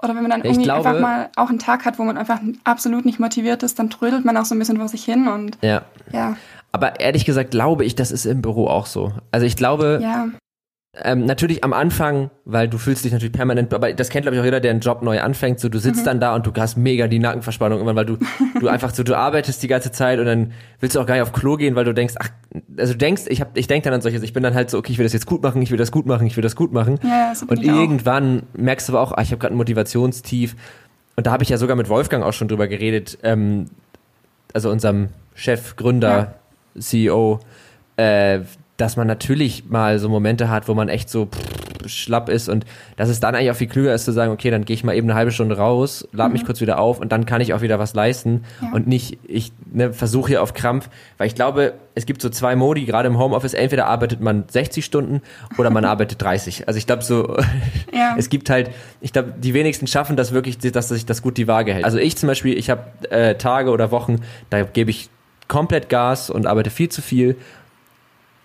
[0.02, 2.40] oder wenn man dann irgendwie glaube, einfach mal auch einen Tag hat, wo man einfach
[2.64, 5.56] absolut nicht motiviert ist, dann trödelt man auch so ein bisschen vor sich hin und
[5.62, 5.82] ja.
[6.12, 6.36] ja.
[6.72, 9.12] Aber ehrlich gesagt glaube ich, das ist im Büro auch so.
[9.30, 10.28] Also ich glaube, ja.
[11.02, 14.40] Ähm, natürlich am Anfang, weil du fühlst dich natürlich permanent, aber das kennt glaube ich
[14.40, 16.04] auch jeder, der einen Job neu anfängt, so du sitzt mhm.
[16.04, 18.18] dann da und du hast mega die Nackenverspannung irgendwann, weil du
[18.60, 21.22] du einfach so du arbeitest die ganze Zeit und dann willst du auch gar nicht
[21.22, 22.30] auf Klo gehen, weil du denkst, ach,
[22.78, 24.78] also du denkst, ich hab ich denk dann an solches, ich bin dann halt so,
[24.78, 26.56] okay, ich will das jetzt gut machen, ich will das gut machen, ich will das
[26.56, 26.98] gut machen.
[27.02, 28.58] Ja, so und irgendwann auch.
[28.58, 30.56] merkst du aber auch, ach, ich habe gerade ein Motivationstief
[31.16, 33.66] und da habe ich ja sogar mit Wolfgang auch schon drüber geredet, ähm,
[34.54, 36.36] also unserem Chef, Gründer,
[36.74, 36.80] ja.
[36.80, 37.40] CEO,
[37.96, 38.40] äh,
[38.76, 42.64] dass man natürlich mal so Momente hat, wo man echt so pff, schlapp ist und
[42.96, 44.94] dass es dann eigentlich auch viel klüger ist zu sagen, okay, dann gehe ich mal
[44.94, 46.32] eben eine halbe Stunde raus, lade mhm.
[46.34, 48.72] mich kurz wieder auf und dann kann ich auch wieder was leisten ja.
[48.72, 52.56] und nicht, ich ne, versuche hier auf Krampf, weil ich glaube, es gibt so zwei
[52.56, 55.22] Modi, gerade im Homeoffice, entweder arbeitet man 60 Stunden
[55.58, 56.68] oder man arbeitet 30.
[56.68, 57.36] Also ich glaube so,
[57.92, 58.14] ja.
[58.18, 61.48] es gibt halt, ich glaube, die wenigsten schaffen das wirklich, dass sich das gut die
[61.48, 61.84] Waage hält.
[61.84, 65.08] Also ich zum Beispiel, ich habe äh, Tage oder Wochen, da gebe ich
[65.48, 67.36] komplett Gas und arbeite viel zu viel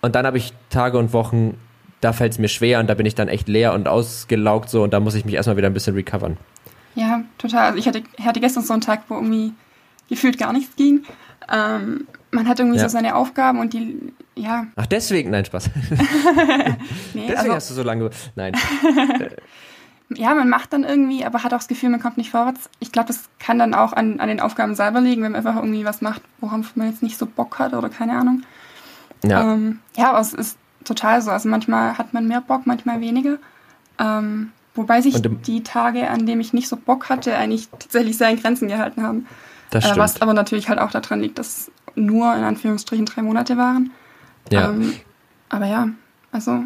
[0.02, 1.56] und dann habe ich Tage und Wochen,
[2.00, 4.82] da fällt es mir schwer und da bin ich dann echt leer und ausgelaugt so
[4.82, 6.36] und da muss ich mich erstmal wieder ein bisschen recovern.
[6.94, 7.68] Ja, total.
[7.68, 9.52] Also ich hatte, hatte gestern so einen Tag, wo irgendwie
[10.08, 11.04] gefühlt gar nichts ging.
[11.50, 12.84] Ähm, man hat irgendwie ja.
[12.84, 14.66] so seine Aufgaben und die, ja.
[14.76, 15.30] Ach, deswegen?
[15.30, 15.70] Nein, Spaß.
[17.14, 18.10] nee, deswegen also, hast du so lange.
[18.34, 18.54] Nein.
[20.14, 22.68] ja, man macht dann irgendwie, aber hat auch das Gefühl, man kommt nicht vorwärts.
[22.80, 25.56] Ich glaube, das kann dann auch an, an den Aufgaben selber liegen, wenn man einfach
[25.56, 28.42] irgendwie was macht, worauf man jetzt nicht so Bock hat oder keine Ahnung.
[29.24, 29.52] Ja.
[29.52, 31.30] Ähm, ja, aber es ist total so.
[31.30, 33.38] Also manchmal hat man mehr Bock, manchmal weniger.
[33.98, 38.30] Ähm, wobei sich die Tage, an denen ich nicht so Bock hatte, eigentlich tatsächlich sehr
[38.30, 39.26] in Grenzen gehalten haben.
[39.70, 39.98] Das äh, stimmt.
[39.98, 43.90] Äh, was aber natürlich halt auch daran liegt, dass nur in Anführungsstrichen drei Monate waren.
[44.50, 44.70] Ja.
[44.70, 44.94] Ähm,
[45.48, 45.88] aber ja,
[46.32, 46.64] also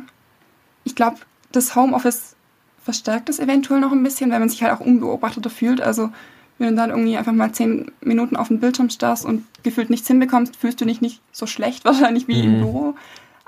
[0.85, 1.17] ich glaube,
[1.53, 2.37] das Homeoffice
[2.83, 5.81] verstärkt es eventuell noch ein bisschen, weil man sich halt auch unbeobachteter fühlt.
[5.81, 6.11] Also
[6.59, 10.07] wenn du dann irgendwie einfach mal zehn Minuten auf dem Bildschirm starrst und gefühlt nichts
[10.09, 12.55] hinbekommst, fühlst du dich nicht so schlecht wahrscheinlich wie mhm.
[12.55, 12.95] im Büro.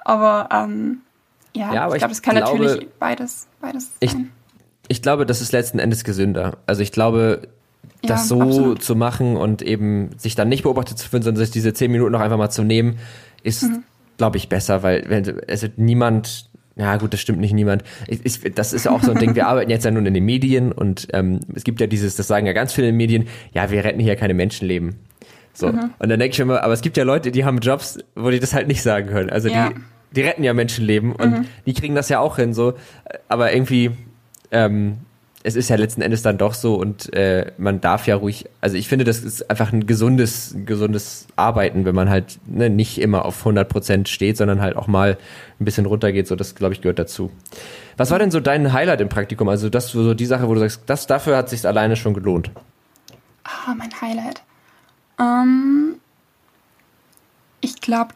[0.05, 1.01] Aber ähm,
[1.55, 4.31] ja, ja aber ich glaube, es kann glaube, natürlich beides, beides ich, sein.
[4.89, 6.59] Ich glaube, das ist letzten Endes gesünder.
[6.67, 7.49] Also ich glaube,
[8.03, 8.83] das ja, so absolut.
[8.83, 12.13] zu machen und eben sich dann nicht beobachtet zu fühlen, sondern sich diese zehn Minuten
[12.13, 12.99] noch einfach mal zu nehmen,
[13.43, 13.83] ist, mhm.
[14.19, 17.83] glaube ich, besser, weil wenn, also niemand ja, gut, das stimmt nicht niemand.
[18.07, 20.15] Ich, ich, das ist ja auch so ein Ding, wir arbeiten jetzt ja nun in
[20.15, 23.71] den Medien und ähm, es gibt ja dieses, das sagen ja ganz viele Medien, ja,
[23.71, 24.97] wir retten hier keine Menschenleben.
[25.53, 25.73] So.
[25.73, 25.91] Mhm.
[25.99, 28.39] Und dann denke ich immer, aber es gibt ja Leute, die haben Jobs, wo die
[28.39, 29.29] das halt nicht sagen können.
[29.29, 29.71] Also ja.
[29.71, 29.75] die,
[30.15, 31.45] die retten ja Menschenleben und mhm.
[31.67, 32.75] die kriegen das ja auch hin, so.
[33.29, 33.91] Aber irgendwie,
[34.53, 34.99] ähm,
[35.45, 38.77] es ist ja letzten Endes dann doch so und äh, man darf ja ruhig, also
[38.77, 43.25] ich finde, das ist einfach ein gesundes, gesundes Arbeiten, wenn man halt ne, nicht immer
[43.25, 45.17] auf 100 Prozent steht, sondern halt auch mal
[45.61, 47.31] ein bisschen runtergeht, so das glaube ich gehört dazu.
[47.97, 49.49] Was war denn so dein Highlight im Praktikum?
[49.49, 52.51] Also das so die Sache, wo du sagst, das dafür hat sich alleine schon gelohnt.
[53.45, 54.43] Ah, mein Highlight.
[55.21, 55.97] Ähm,
[57.61, 58.13] ich glaube,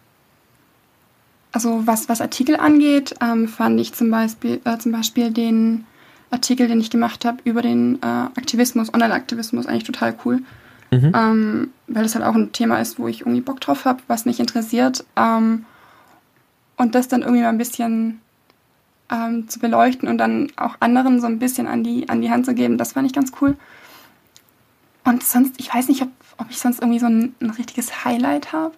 [1.52, 5.85] also was was Artikel angeht, ähm, fand ich zum Beispiel äh, zum Beispiel den
[6.33, 10.42] Artikel, den ich gemacht habe über den äh, Aktivismus, Online-Aktivismus, eigentlich total cool.
[10.90, 11.12] Mhm.
[11.14, 14.25] Ähm, weil das halt auch ein Thema ist, wo ich irgendwie Bock drauf habe, was
[14.25, 15.05] mich interessiert.
[15.16, 15.64] Ähm,
[16.77, 18.21] und das dann irgendwie mal ein bisschen
[19.11, 22.47] ähm, zu beleuchten und dann auch anderen so ein bisschen an die, an die Hand
[22.47, 23.57] zu geben, das fand ich ganz cool.
[25.05, 28.53] Und sonst, ich weiß nicht, ob, ob ich sonst irgendwie so ein, ein richtiges Highlight
[28.53, 28.75] habe.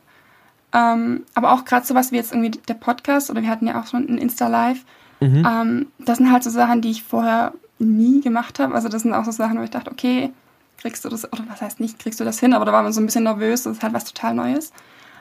[0.73, 3.87] Ähm, aber auch gerade sowas wie jetzt irgendwie der Podcast oder wir hatten ja auch
[3.87, 4.85] so ein Insta-Live
[5.20, 5.46] Mhm.
[5.48, 8.74] Ähm, das sind halt so Sachen, die ich vorher nie gemacht habe.
[8.74, 10.33] Also das sind auch so Sachen, wo ich dachte, okay,
[10.79, 12.92] kriegst du das, oder was heißt nicht, kriegst du das hin, aber da war man
[12.92, 14.72] so ein bisschen nervös, das ist halt was total Neues.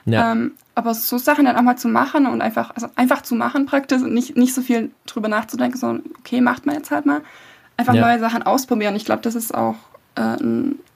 [0.05, 0.31] Ja.
[0.31, 3.65] Ähm, aber so Sachen dann auch mal zu machen und einfach, also einfach zu machen
[3.65, 7.21] praktisch und nicht, nicht so viel drüber nachzudenken, sondern okay, macht man jetzt halt mal.
[7.77, 8.01] Einfach ja.
[8.01, 8.95] neue Sachen ausprobieren.
[8.95, 9.75] Ich glaube, das ist auch
[10.15, 10.35] äh,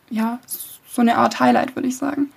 [0.10, 2.32] ja, so eine Art Highlight, würde ich sagen.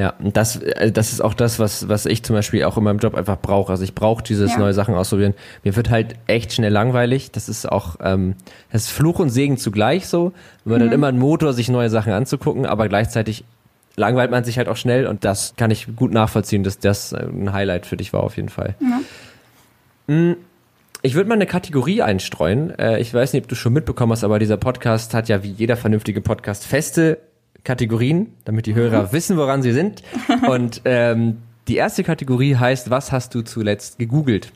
[0.00, 2.84] Ja, und das, äh, das ist auch das, was, was ich zum Beispiel auch in
[2.84, 3.70] meinem Job einfach brauche.
[3.70, 4.58] Also ich brauche dieses ja.
[4.58, 5.34] neue Sachen ausprobieren.
[5.62, 7.32] Mir wird halt echt schnell langweilig.
[7.32, 8.34] Das ist auch, ähm,
[8.72, 10.32] das ist Fluch und Segen zugleich so.
[10.64, 10.86] Man mhm.
[10.86, 13.44] hat immer einen Motor, sich neue Sachen anzugucken, aber gleichzeitig
[13.96, 17.52] langweilt man sich halt auch schnell und das kann ich gut nachvollziehen, dass das ein
[17.52, 18.76] Highlight für dich war auf jeden Fall.
[20.06, 20.32] Mm,
[21.02, 22.70] ich würde mal eine Kategorie einstreuen.
[22.78, 25.50] Äh, ich weiß nicht, ob du schon mitbekommen hast, aber dieser Podcast hat ja wie
[25.50, 27.18] jeder vernünftige Podcast feste
[27.64, 29.12] Kategorien, damit die Hörer mhm.
[29.12, 30.02] wissen, woran sie sind.
[30.48, 34.52] Und ähm, die erste Kategorie heißt, was hast du zuletzt gegoogelt?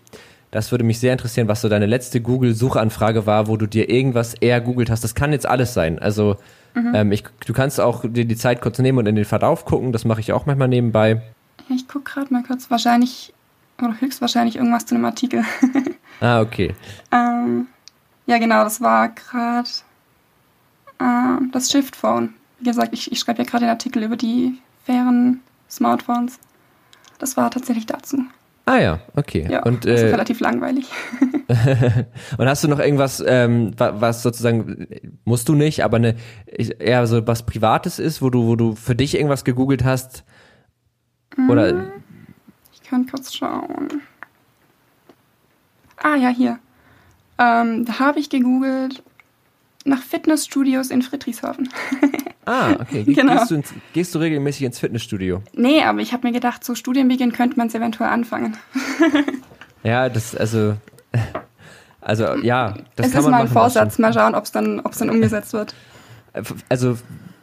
[0.51, 4.35] Das würde mich sehr interessieren, was so deine letzte Google-Suchanfrage war, wo du dir irgendwas
[4.35, 5.03] eher googelt hast.
[5.03, 5.99] Das kann jetzt alles sein.
[5.99, 6.37] Also
[6.75, 6.93] mhm.
[6.95, 9.93] ähm, ich, du kannst auch dir die Zeit kurz nehmen und in den Verlauf gucken.
[9.93, 11.23] Das mache ich auch manchmal nebenbei.
[11.75, 12.71] Ich gucke gerade mal kurz.
[12.71, 13.35] Wahrscheinlich
[13.83, 15.45] oder höchstwahrscheinlich irgendwas zu einem Artikel.
[16.21, 16.75] ah, okay.
[17.11, 17.67] ähm,
[18.27, 18.63] ja, genau.
[18.63, 19.69] Das war gerade
[21.01, 24.55] äh, das Shift Phone wie gesagt, ich, ich schreibe ja gerade den Artikel über die
[24.85, 26.39] fairen Smartphones.
[27.19, 28.25] Das war tatsächlich dazu.
[28.65, 29.47] Ah ja, okay.
[29.51, 30.87] Ja, und, äh, relativ langweilig.
[32.39, 34.87] und hast du noch irgendwas, ähm, was sozusagen,
[35.27, 38.95] musst du nicht, aber eine, eher so was Privates ist, wo du, wo du für
[38.95, 40.25] dich irgendwas gegoogelt hast?
[41.51, 41.75] Oder?
[41.75, 41.93] Mm,
[42.73, 44.01] ich kann kurz schauen.
[45.99, 46.59] Ah ja, hier.
[47.39, 49.03] Ähm, da habe ich gegoogelt
[49.85, 51.69] nach Fitnessstudios in Friedrichshafen.
[52.47, 53.05] Ah, okay.
[53.05, 53.39] Ge genau.
[53.39, 55.41] gehst, du ins, gehst, du regelmäßig ins Fitnessstudio?
[55.55, 58.59] Nee, aber ich habe mir gedacht, zu Studienbeginn könnte man es eventuell anfangen.
[59.83, 60.77] ja, das, also,
[62.03, 65.09] also ja, das es kann man mal ein Vorsatz, mal schauen, ob es dann, dann
[65.09, 65.75] umgesetzt wird.
[66.69, 66.99] Also,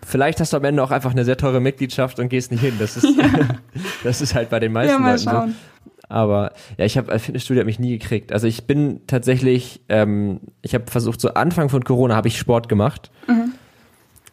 [0.06, 2.76] vielleicht hast du am Ende auch einfach eine sehr teure Mitgliedschaft und gehst nicht hin.
[2.78, 3.28] Das ist, ja.
[4.04, 5.50] das ist halt bei den meisten ja, mal Leuten schauen.
[5.50, 5.71] so.
[6.12, 8.34] Aber ja, ich habe Fitnessstudio hab mich nie gekriegt.
[8.34, 12.70] Also ich bin tatsächlich, ähm, ich habe versucht, so Anfang von Corona habe ich Sport
[12.70, 13.12] gemacht.
[13.28, 13.54] Mhm.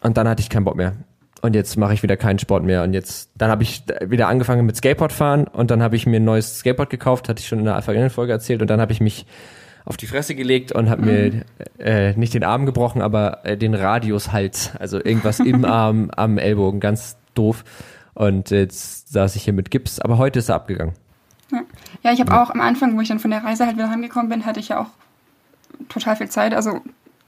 [0.00, 0.94] Und dann hatte ich keinen Bock mehr.
[1.40, 2.82] Und jetzt mache ich wieder keinen Sport mehr.
[2.82, 6.18] Und jetzt, dann habe ich wieder angefangen mit Skateboard fahren und dann habe ich mir
[6.18, 8.60] ein neues Skateboard gekauft, hatte ich schon in der vergangenen Folge erzählt.
[8.60, 9.24] Und dann habe ich mich
[9.84, 11.08] auf die Fresse gelegt und habe mhm.
[11.08, 11.44] mir
[11.78, 16.80] äh, nicht den Arm gebrochen, aber äh, den Radiushals, also irgendwas im Arm, am Ellbogen,
[16.80, 17.64] ganz doof.
[18.14, 20.94] Und jetzt saß ich hier mit Gips, aber heute ist er abgegangen.
[21.50, 21.62] Ja,
[22.02, 22.42] ja ich habe ja.
[22.42, 24.68] auch am Anfang, wo ich dann von der Reise halt wieder heimgekommen bin, hatte ich
[24.68, 24.88] ja auch
[25.88, 26.54] total viel Zeit.
[26.54, 26.80] Also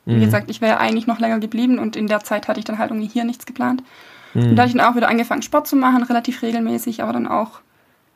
[0.04, 0.20] wie mhm.
[0.20, 2.90] gesagt, ich wäre eigentlich noch länger geblieben und in der Zeit hatte ich dann halt
[2.90, 3.82] irgendwie hier nichts geplant.
[4.34, 4.50] Mhm.
[4.50, 7.26] Und da hatte ich dann auch wieder angefangen, Sport zu machen, relativ regelmäßig, aber dann
[7.26, 7.60] auch,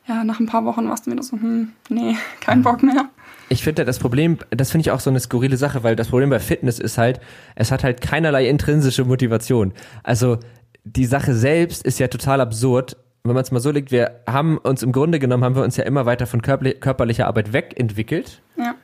[0.07, 3.09] ja, nach ein paar Wochen warst du wieder so, hm, nee, kein Bock mehr.
[3.47, 6.31] Ich finde das Problem, das finde ich auch so eine skurrile Sache, weil das Problem
[6.31, 7.19] bei Fitness ist halt,
[7.53, 9.71] es hat halt keinerlei intrinsische Motivation.
[10.01, 10.39] Also
[10.83, 12.97] die Sache selbst ist ja total absurd.
[13.25, 15.77] Wenn man es mal so legt, wir haben uns im Grunde genommen, haben wir uns
[15.77, 18.41] ja immer weiter von körperlicher Arbeit wegentwickelt.
[18.55, 18.75] Ja.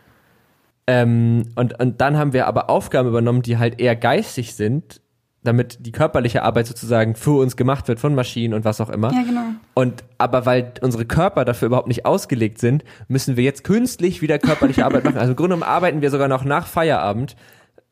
[0.88, 5.02] Ähm, und, und dann haben wir aber Aufgaben übernommen, die halt eher geistig sind,
[5.44, 9.12] damit die körperliche Arbeit sozusagen für uns gemacht wird von Maschinen und was auch immer.
[9.14, 9.46] Ja, genau.
[9.74, 14.38] Und aber weil unsere Körper dafür überhaupt nicht ausgelegt sind, müssen wir jetzt künstlich wieder
[14.40, 15.18] körperliche Arbeit machen.
[15.18, 17.36] Also im Grunde genommen arbeiten wir sogar noch nach Feierabend,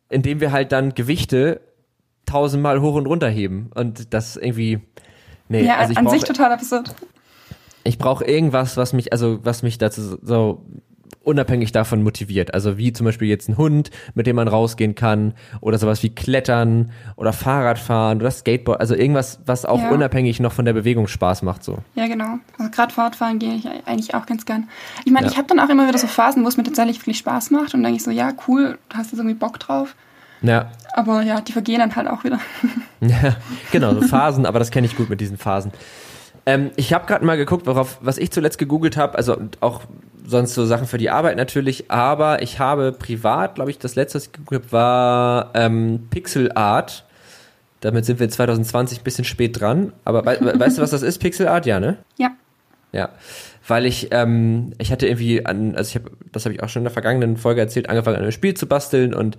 [0.09, 1.61] indem wir halt dann Gewichte
[2.25, 3.71] tausendmal hoch und runter heben.
[3.73, 4.79] Und das irgendwie.
[5.49, 6.95] Nee, ja, also ich an brauch, sich total absurd.
[7.83, 10.63] Ich brauche irgendwas, was mich, also was mich dazu so
[11.23, 12.53] unabhängig davon motiviert.
[12.53, 16.09] Also wie zum Beispiel jetzt ein Hund, mit dem man rausgehen kann oder sowas wie
[16.09, 18.79] Klettern oder Fahrradfahren oder Skateboard.
[18.79, 19.91] Also irgendwas, was auch ja.
[19.91, 21.63] unabhängig noch von der Bewegung Spaß macht.
[21.63, 21.79] So.
[21.95, 22.39] Ja, genau.
[22.57, 24.69] Also gerade Fahrradfahren gehe ich eigentlich auch ganz gern.
[25.05, 25.31] Ich meine, ja.
[25.31, 27.73] ich habe dann auch immer wieder so Phasen, wo es mir tatsächlich wirklich Spaß macht
[27.73, 29.95] und denke ich so, ja, cool, du hast jetzt irgendwie Bock drauf.
[30.41, 30.71] Ja.
[30.93, 32.39] Aber ja, die vergehen dann halt auch wieder.
[33.01, 33.37] Ja,
[33.71, 35.71] genau, so Phasen, aber das kenne ich gut mit diesen Phasen.
[36.45, 39.83] Ähm, ich habe gerade mal geguckt, worauf, was ich zuletzt gegoogelt habe, also auch
[40.25, 44.15] sonst so Sachen für die Arbeit natürlich, aber ich habe privat, glaube ich, das letzte,
[44.15, 47.05] was ich gegoogelt habe, war ähm, Pixel Art.
[47.79, 49.93] Damit sind wir 2020 ein bisschen spät dran.
[50.03, 51.65] Aber we weißt du, was das ist, Pixel Art?
[51.65, 51.97] Ja, ne?
[52.17, 52.31] Ja.
[52.91, 53.09] Ja,
[53.67, 56.81] weil ich, ähm, ich hatte irgendwie an, also ich habe, das habe ich auch schon
[56.81, 59.37] in der vergangenen Folge erzählt, angefangen an einem Spiel zu basteln und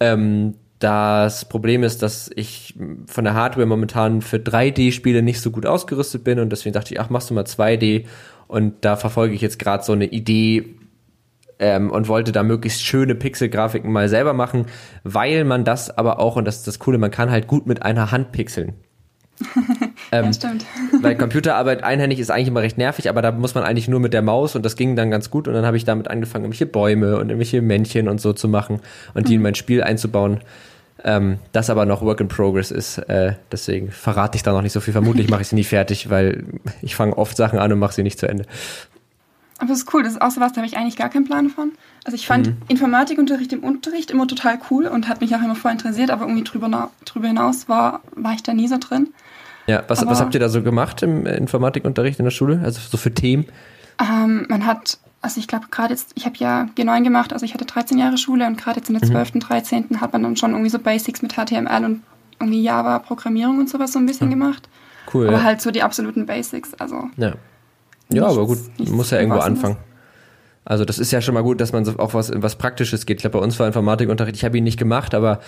[0.00, 2.74] ähm, das Problem ist, dass ich
[3.06, 7.00] von der Hardware momentan für 3D-Spiele nicht so gut ausgerüstet bin und deswegen dachte ich,
[7.00, 8.06] ach, machst du mal 2D
[8.46, 10.76] und da verfolge ich jetzt gerade so eine Idee
[11.58, 14.66] ähm, und wollte da möglichst schöne Pixel-Grafiken mal selber machen,
[15.02, 17.82] weil man das aber auch, und das ist das Coole, man kann halt gut mit
[17.82, 18.74] einer Hand pixeln.
[20.12, 20.64] ähm, ja, stimmt.
[21.02, 24.12] Weil Computerarbeit einhändig ist eigentlich immer recht nervig, aber da muss man eigentlich nur mit
[24.12, 26.66] der Maus und das ging dann ganz gut und dann habe ich damit angefangen, irgendwelche
[26.66, 28.80] Bäume und irgendwelche Männchen und so zu machen
[29.14, 29.44] und die in mhm.
[29.44, 30.40] mein Spiel einzubauen.
[31.04, 34.72] Ähm, das aber noch Work in Progress ist, äh, deswegen verrate ich da noch nicht
[34.72, 34.92] so viel.
[34.92, 36.44] Vermutlich mache ich sie nie fertig, weil
[36.82, 38.46] ich fange oft Sachen an und mache sie nicht zu Ende.
[39.58, 41.24] Aber das ist cool, das ist auch so was, da habe ich eigentlich gar keinen
[41.24, 41.72] Plan von.
[42.04, 42.56] Also ich fand mhm.
[42.68, 46.44] Informatikunterricht im Unterricht immer total cool und hat mich auch immer voll interessiert, aber irgendwie
[46.44, 49.08] drüber, drüber hinaus war, war ich da nie so drin.
[49.68, 52.60] Ja, was, was habt ihr da so gemacht im Informatikunterricht in der Schule?
[52.64, 53.44] Also so für Themen?
[54.00, 57.52] Ähm, man hat, also ich glaube gerade jetzt, ich habe ja G9 gemacht, also ich
[57.52, 59.12] hatte 13 Jahre Schule und gerade jetzt in der mhm.
[59.12, 60.00] 12., 13.
[60.00, 62.02] hat man dann schon irgendwie so Basics mit HTML und
[62.40, 64.32] irgendwie Java-Programmierung und sowas so ein bisschen mhm.
[64.32, 64.68] gemacht.
[65.12, 65.28] Cool.
[65.28, 65.42] Aber ja.
[65.42, 67.10] halt so die absoluten Basics, also.
[67.18, 67.34] Ja.
[68.10, 69.76] Ja, nichts, aber gut, man muss ja irgendwo anfangen.
[70.68, 73.16] Also das ist ja schon mal gut, dass man so auf was, was Praktisches geht.
[73.16, 75.40] Ich glaube, bei uns war Informatikunterricht, ich habe ihn nicht gemacht, aber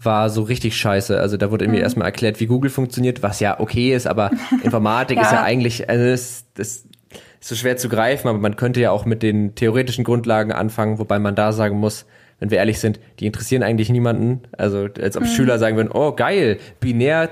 [0.00, 1.18] war so richtig scheiße.
[1.18, 1.82] Also da wurde mir mhm.
[1.82, 4.30] erstmal erklärt, wie Google funktioniert, was ja okay ist, aber
[4.62, 5.24] Informatik ja.
[5.24, 6.68] ist ja eigentlich, also das, das
[7.40, 11.00] ist so schwer zu greifen, aber man könnte ja auch mit den theoretischen Grundlagen anfangen,
[11.00, 12.06] wobei man da sagen muss,
[12.38, 14.42] wenn wir ehrlich sind, die interessieren eigentlich niemanden.
[14.56, 15.26] Also als ob mhm.
[15.26, 17.30] Schüler sagen würden, oh geil, binär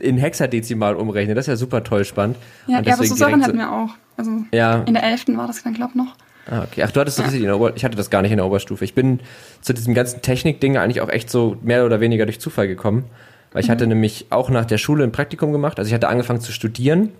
[0.00, 2.36] in Hexadezimal umrechnen, das ist ja super toll spannend.
[2.68, 3.90] Ja, ja aber so Sachen hatten wir auch.
[4.16, 4.82] Also ja.
[4.82, 5.24] in der 11.
[5.36, 6.14] war das dann, glaube ich, noch.
[6.50, 6.82] Ah, okay.
[6.82, 8.84] Ach, du hattest das in der Ober ich hatte das gar nicht in der Oberstufe.
[8.84, 9.20] Ich bin
[9.60, 13.04] zu diesem ganzen Technik-Ding eigentlich auch echt so mehr oder weniger durch Zufall gekommen.
[13.52, 13.72] Weil ich mhm.
[13.72, 15.78] hatte nämlich auch nach der Schule ein Praktikum gemacht.
[15.78, 17.10] Also ich hatte angefangen zu studieren,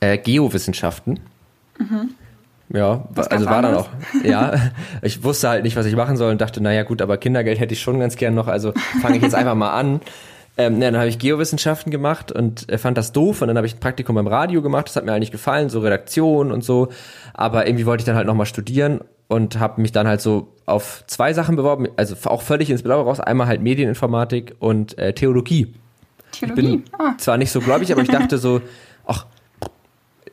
[0.00, 1.20] äh, Geowissenschaften.
[1.78, 2.10] Mhm.
[2.70, 3.88] Ja, was also war dann auch,
[4.22, 4.52] ja,
[5.02, 7.72] ich wusste halt nicht, was ich machen soll und dachte, naja gut, aber Kindergeld hätte
[7.72, 10.00] ich schon ganz gern noch, also fange ich jetzt einfach mal an.
[10.58, 13.66] Ähm, ja, dann habe ich Geowissenschaften gemacht und äh, fand das doof und dann habe
[13.66, 16.88] ich ein Praktikum beim Radio gemacht, das hat mir eigentlich gefallen, so Redaktion und so,
[17.38, 21.04] aber irgendwie wollte ich dann halt nochmal studieren und habe mich dann halt so auf
[21.06, 25.72] zwei Sachen beworben, also auch völlig ins Blaue raus, einmal halt Medieninformatik und äh, Theologie.
[26.32, 26.60] Theologie?
[26.60, 27.14] Ich bin ah.
[27.16, 28.60] zwar nicht so gläubig, aber ich dachte so,
[29.06, 29.26] ach,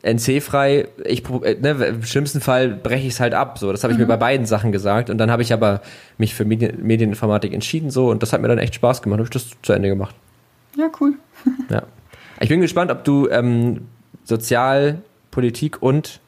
[0.02, 3.58] NC-frei, ich äh, ne, im schlimmsten Fall breche ich es halt ab.
[3.58, 4.06] So, das habe ich mhm.
[4.06, 5.08] mir bei beiden Sachen gesagt.
[5.08, 5.82] Und dann habe ich aber
[6.18, 9.18] mich für Medien, Medieninformatik entschieden so und das hat mir dann echt Spaß gemacht.
[9.18, 10.16] Habe ich das zu Ende gemacht.
[10.76, 11.14] Ja, cool.
[11.70, 11.84] ja.
[12.40, 13.86] Ich bin gespannt, ob du ähm,
[14.24, 16.20] Sozial, Politik und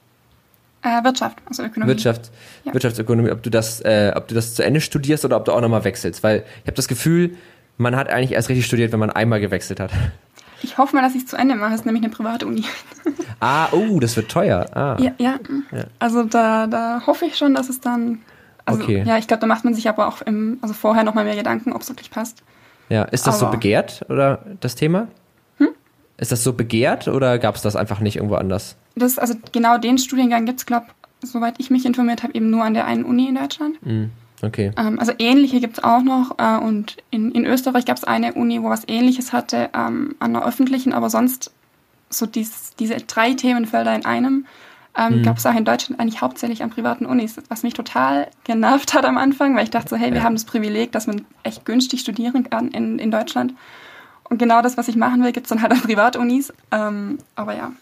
[0.88, 1.90] äh, Wirtschaft, also Ökonomie.
[1.90, 2.30] Wirtschaft,
[2.64, 2.72] ja.
[2.72, 5.60] Wirtschaftsökonomie, ob du das, äh, ob du das zu Ende studierst oder ob du auch
[5.60, 6.22] nochmal wechselst.
[6.22, 7.36] Weil ich habe das Gefühl,
[7.76, 9.90] man hat eigentlich erst richtig studiert, wenn man einmal gewechselt hat.
[10.60, 11.72] Ich hoffe mal, dass ich es zu Ende mache.
[11.72, 12.64] Es ist nämlich eine private Uni.
[13.40, 14.66] Ah, oh, das wird teuer.
[14.74, 14.96] Ah.
[14.98, 15.38] Ja, ja,
[15.70, 15.84] ja.
[16.00, 18.18] Also da, da hoffe ich schon, dass es dann.
[18.64, 19.04] Also, okay.
[19.06, 21.72] Ja, ich glaube, da macht man sich aber auch im, also vorher nochmal mehr Gedanken,
[21.72, 22.42] ob es wirklich passt.
[22.88, 25.06] Ja, ist das aber, so begehrt oder das Thema?
[26.18, 28.76] Ist das so begehrt oder gab es das einfach nicht irgendwo anders?
[28.96, 30.86] Das, also genau den Studiengang gibt es, glaube
[31.22, 33.84] ich, soweit ich mich informiert habe, eben nur an der einen Uni in Deutschland.
[33.84, 34.10] Mhm.
[34.42, 34.72] Okay.
[34.76, 36.38] Ähm, also ähnliche gibt es auch noch.
[36.38, 40.32] Äh, und in, in Österreich gab es eine Uni, wo was ähnliches hatte, ähm, an
[40.32, 41.52] der öffentlichen, aber sonst
[42.10, 44.46] so dies, diese drei Themenfelder in einem
[44.96, 45.22] ähm, mhm.
[45.22, 49.04] gab es auch in Deutschland eigentlich hauptsächlich an privaten Unis, was mich total genervt hat
[49.04, 52.00] am Anfang, weil ich dachte so, hey, wir haben das Privileg, dass man echt günstig
[52.00, 53.54] studieren kann in, in Deutschland.
[54.28, 56.52] Und genau das, was ich machen will, gibt es dann halt an Privatunis.
[56.70, 57.72] Ähm, aber ja,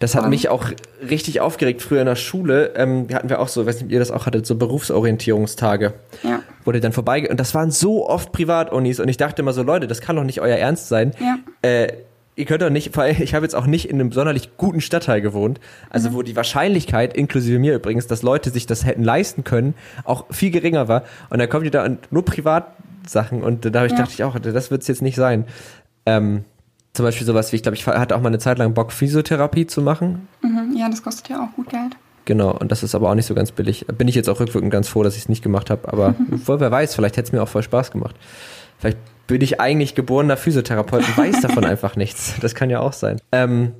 [0.00, 0.70] das hat mich auch
[1.08, 2.72] richtig aufgeregt früher in der Schule.
[2.76, 5.94] Ähm, hatten wir auch so, weiß nicht, ob ihr das auch hattet, so Berufsorientierungstage.
[6.22, 6.40] Ja.
[6.64, 9.86] Wurde dann vorbei und das waren so oft Privatunis und ich dachte immer so, Leute,
[9.86, 11.12] das kann doch nicht euer Ernst sein.
[11.18, 11.38] Ja.
[11.62, 11.92] Äh,
[12.36, 15.58] ihr könnt doch nicht, ich habe jetzt auch nicht in einem sonderlich guten Stadtteil gewohnt,
[15.90, 16.14] also mhm.
[16.14, 20.52] wo die Wahrscheinlichkeit, inklusive mir übrigens, dass Leute sich das hätten leisten können, auch viel
[20.52, 21.02] geringer war.
[21.30, 22.24] Und dann kommt ihr da und nur
[23.08, 23.96] Privatsachen und da ja.
[23.96, 25.46] dachte ich auch, das wird es jetzt nicht sein.
[26.06, 26.44] Ähm,
[26.92, 29.66] zum Beispiel sowas wie, ich glaube, ich hatte auch mal eine Zeit lang Bock, Physiotherapie
[29.66, 30.28] zu machen.
[30.42, 31.96] Mhm, ja, das kostet ja auch gut Geld.
[32.24, 33.86] Genau, und das ist aber auch nicht so ganz billig.
[33.86, 35.90] Bin ich jetzt auch rückwirkend ganz froh, dass ich es nicht gemacht habe.
[35.90, 36.14] Aber
[36.46, 38.16] wer weiß, vielleicht hätte es mir auch voll Spaß gemacht.
[38.78, 42.34] Vielleicht bin ich eigentlich geborener Physiotherapeut und weiß davon einfach nichts.
[42.40, 43.18] Das kann ja auch sein.
[43.32, 43.72] Ähm,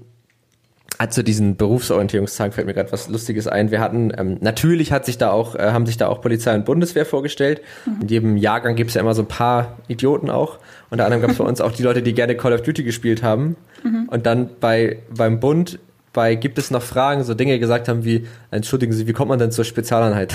[1.09, 3.71] zu diesen Berufsorientierungstagen fällt mir gerade was Lustiges ein.
[3.71, 6.65] Wir hatten, ähm, natürlich hat sich da auch, äh, haben sich da auch Polizei und
[6.65, 7.61] Bundeswehr vorgestellt.
[7.87, 8.03] Mhm.
[8.03, 10.59] In jedem Jahrgang gibt es ja immer so ein paar Idioten auch.
[10.91, 13.23] Unter anderem gab es bei uns auch die Leute, die gerne Call of Duty gespielt
[13.23, 13.57] haben.
[13.85, 14.09] Mhm.
[14.09, 15.79] Und dann bei, beim Bund,
[16.13, 19.39] bei gibt es noch Fragen, so Dinge gesagt haben wie, entschuldigen Sie, wie kommt man
[19.39, 20.35] denn zur Spezialeinheit?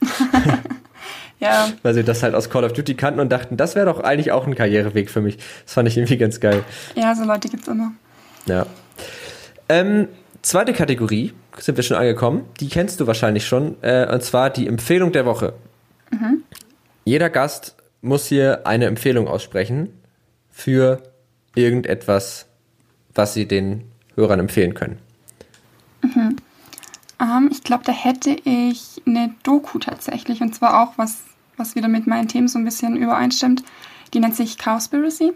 [1.40, 1.68] ja.
[1.82, 4.30] Weil sie das halt aus Call of Duty kannten und dachten, das wäre doch eigentlich
[4.30, 5.38] auch ein Karriereweg für mich.
[5.64, 6.62] Das fand ich irgendwie ganz geil.
[6.94, 7.90] Ja, so Leute gibt es immer.
[8.46, 8.66] Ja.
[9.68, 10.08] Ähm,
[10.42, 12.44] zweite Kategorie sind wir schon angekommen.
[12.60, 13.76] Die kennst du wahrscheinlich schon.
[13.82, 15.54] Äh, und zwar die Empfehlung der Woche.
[16.10, 16.42] Mhm.
[17.04, 19.92] Jeder Gast muss hier eine Empfehlung aussprechen
[20.50, 21.02] für
[21.54, 22.46] irgendetwas,
[23.14, 24.98] was sie den Hörern empfehlen können.
[26.02, 26.36] Mhm.
[27.20, 30.40] Ähm, ich glaube, da hätte ich eine Doku tatsächlich.
[30.40, 31.22] Und zwar auch was,
[31.56, 33.62] was wieder mit meinen Themen so ein bisschen übereinstimmt.
[34.14, 35.32] Die nennt sich Cowspiracy.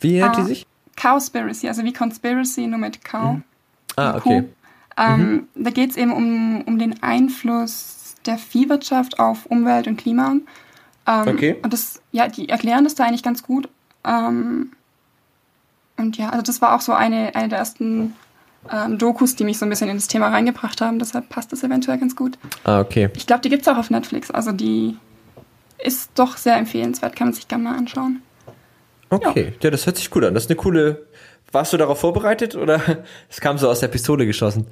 [0.00, 0.44] Wie nennt uh, die ah.
[0.44, 0.66] sich?
[0.96, 3.34] Cowspiracy, also wie Conspiracy, nur mit Cow.
[3.34, 3.42] Mhm.
[3.96, 4.44] Ah, okay.
[4.96, 5.64] Ähm, mhm.
[5.64, 10.36] Da geht es eben um, um den Einfluss der Viehwirtschaft auf Umwelt und Klima.
[11.06, 11.56] Ähm, okay.
[11.62, 13.68] Und das, ja, die erklären das da eigentlich ganz gut.
[14.04, 14.72] Ähm,
[15.96, 18.14] und ja, also das war auch so eine, eine der ersten
[18.70, 20.98] ähm, Dokus, die mich so ein bisschen in das Thema reingebracht haben.
[20.98, 22.38] Deshalb passt das eventuell ganz gut.
[22.64, 23.10] Ah, okay.
[23.14, 24.30] Ich glaube, die gibt es auch auf Netflix.
[24.30, 24.96] Also die
[25.78, 28.22] ist doch sehr empfehlenswert, kann man sich gerne mal anschauen.
[29.10, 29.52] Okay, ja.
[29.62, 30.34] ja, das hört sich gut an.
[30.34, 31.06] Das ist eine coole.
[31.52, 32.80] Warst du darauf vorbereitet oder
[33.30, 34.66] es kam so aus der Pistole geschossen?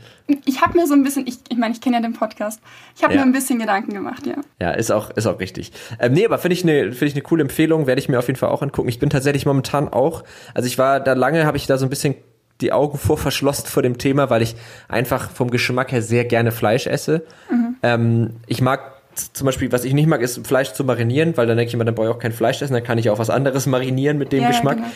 [0.44, 2.60] Ich habe mir so ein bisschen, ich, ich meine, ich kenne ja den Podcast.
[2.96, 3.20] Ich habe ja.
[3.20, 4.34] mir ein bisschen Gedanken gemacht, ja.
[4.60, 5.72] Ja, ist auch, ist auch richtig.
[6.00, 8.26] Ähm, nee, aber finde ich eine finde ich eine coole Empfehlung, werde ich mir auf
[8.26, 8.88] jeden Fall auch angucken.
[8.88, 11.90] Ich bin tatsächlich momentan auch, also ich war da lange, habe ich da so ein
[11.90, 12.16] bisschen
[12.60, 14.56] die Augen vor verschlossen vor dem Thema, weil ich
[14.88, 17.24] einfach vom Geschmack her sehr gerne Fleisch esse.
[17.50, 17.76] Mhm.
[17.82, 21.56] Ähm, ich mag zum Beispiel, was ich nicht mag, ist Fleisch zu marinieren, weil dann
[21.56, 23.30] denke ich mir, dann brauche ich auch kein Fleisch essen, dann kann ich auch was
[23.30, 24.76] anderes marinieren mit dem ja, Geschmack.
[24.76, 24.88] Genau.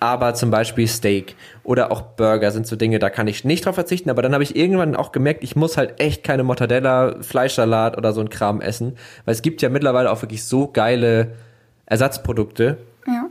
[0.00, 3.74] Aber zum Beispiel Steak oder auch Burger sind so Dinge, da kann ich nicht drauf
[3.74, 4.10] verzichten.
[4.10, 8.12] Aber dann habe ich irgendwann auch gemerkt, ich muss halt echt keine Mortadella, Fleischsalat oder
[8.12, 8.96] so ein Kram essen.
[9.24, 11.32] Weil es gibt ja mittlerweile auch wirklich so geile
[11.86, 13.26] Ersatzprodukte, ja.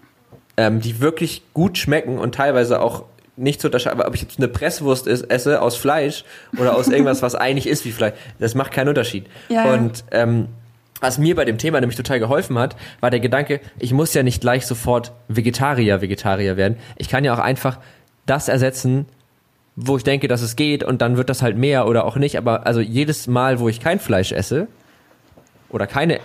[0.58, 3.06] ähm, die wirklich gut schmecken und teilweise auch
[3.38, 6.26] nicht zu unterscheiden, ob ich jetzt eine Presswurst esse aus Fleisch
[6.58, 8.14] oder aus irgendwas, was eigentlich ist wie Fleisch.
[8.40, 9.28] Das macht keinen Unterschied.
[9.48, 10.48] Ja, und ähm,
[11.00, 14.24] was mir bei dem Thema nämlich total geholfen hat, war der Gedanke, ich muss ja
[14.24, 16.78] nicht gleich sofort Vegetarier, Vegetarier werden.
[16.96, 17.80] Ich kann ja auch einfach
[18.26, 19.06] das ersetzen,
[19.76, 22.38] wo ich denke, dass es geht und dann wird das halt mehr oder auch nicht.
[22.38, 24.68] Aber also jedes Mal, wo ich kein Fleisch esse
[25.70, 26.20] oder keine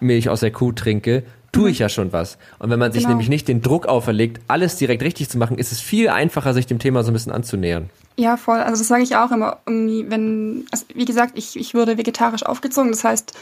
[0.00, 1.68] Milch aus der Kuh trinke, tue mhm.
[1.70, 2.38] ich ja schon was.
[2.58, 3.10] Und wenn man sich genau.
[3.10, 6.66] nämlich nicht den Druck auferlegt, alles direkt richtig zu machen, ist es viel einfacher, sich
[6.66, 7.90] dem Thema so ein bisschen anzunähern.
[8.16, 8.58] Ja, voll.
[8.58, 9.58] Also das sage ich auch immer.
[9.66, 12.90] Irgendwie, wenn, also wie gesagt, ich, ich wurde vegetarisch aufgezogen.
[12.90, 13.32] Das heißt,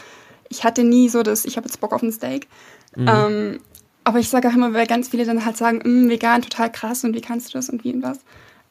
[0.49, 2.47] ich hatte nie so das, ich habe jetzt Bock auf ein Steak.
[2.95, 3.07] Mhm.
[3.07, 3.59] Ähm,
[4.03, 7.03] aber ich sage auch immer, weil ganz viele dann halt sagen, mm, vegan, total krass
[7.03, 8.19] und wie kannst du das und wie und was.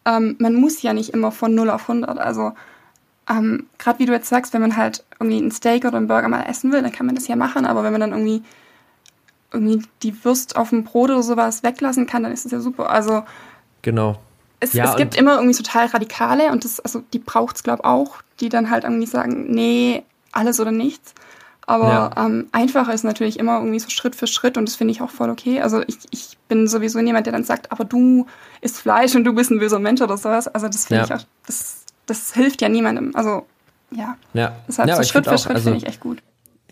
[0.04, 2.18] Ähm, man muss ja nicht immer von 0 auf 100.
[2.18, 2.52] Also
[3.30, 6.28] ähm, gerade wie du jetzt sagst, wenn man halt irgendwie ein Steak oder einen Burger
[6.28, 7.66] mal essen will, dann kann man das ja machen.
[7.66, 8.42] Aber wenn man dann irgendwie
[9.52, 12.90] irgendwie die Wurst auf dem Brot oder sowas weglassen kann, dann ist das ja super.
[12.90, 13.22] Also
[13.82, 14.18] genau.
[14.60, 17.82] Es, ja, es gibt immer irgendwie total Radikale und das, also die braucht es, glaube
[17.82, 21.14] ich, auch, die dann halt irgendwie sagen, nee, alles oder nichts.
[21.68, 22.24] Aber ja.
[22.24, 25.10] ähm, einfacher ist natürlich immer irgendwie so Schritt für Schritt und das finde ich auch
[25.10, 25.60] voll okay.
[25.60, 28.26] Also ich, ich bin sowieso jemand, der dann sagt, aber du
[28.62, 30.48] isst Fleisch und du bist ein böser Mensch oder sowas.
[30.48, 31.04] Also das finde ja.
[31.04, 33.14] ich auch, das, das hilft ja niemandem.
[33.14, 33.46] Also
[33.90, 34.16] ja.
[34.32, 34.56] ja.
[34.66, 36.22] Deshalb ja, so Schritt für auch, Schritt also, finde ich echt gut.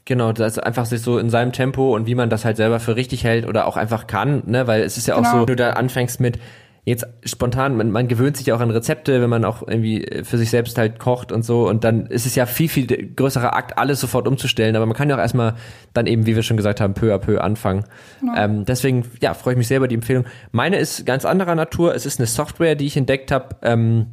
[0.07, 2.95] Genau, das einfach sich so in seinem Tempo und wie man das halt selber für
[2.95, 5.41] richtig hält oder auch einfach kann, ne, weil es ist ja auch genau.
[5.41, 6.39] so, du da anfängst mit
[6.85, 10.39] jetzt spontan, man, man gewöhnt sich ja auch an Rezepte, wenn man auch irgendwie für
[10.39, 13.77] sich selbst halt kocht und so und dann ist es ja viel, viel größerer Akt,
[13.79, 15.55] alles sofort umzustellen, aber man kann ja auch erstmal
[15.93, 17.85] dann eben, wie wir schon gesagt haben, peu à peu anfangen.
[18.21, 18.37] Genau.
[18.37, 20.25] Ähm, deswegen, ja, freue ich mich sehr über die Empfehlung.
[20.53, 24.07] Meine ist ganz anderer Natur, es ist eine Software, die ich entdeckt habe, ähm,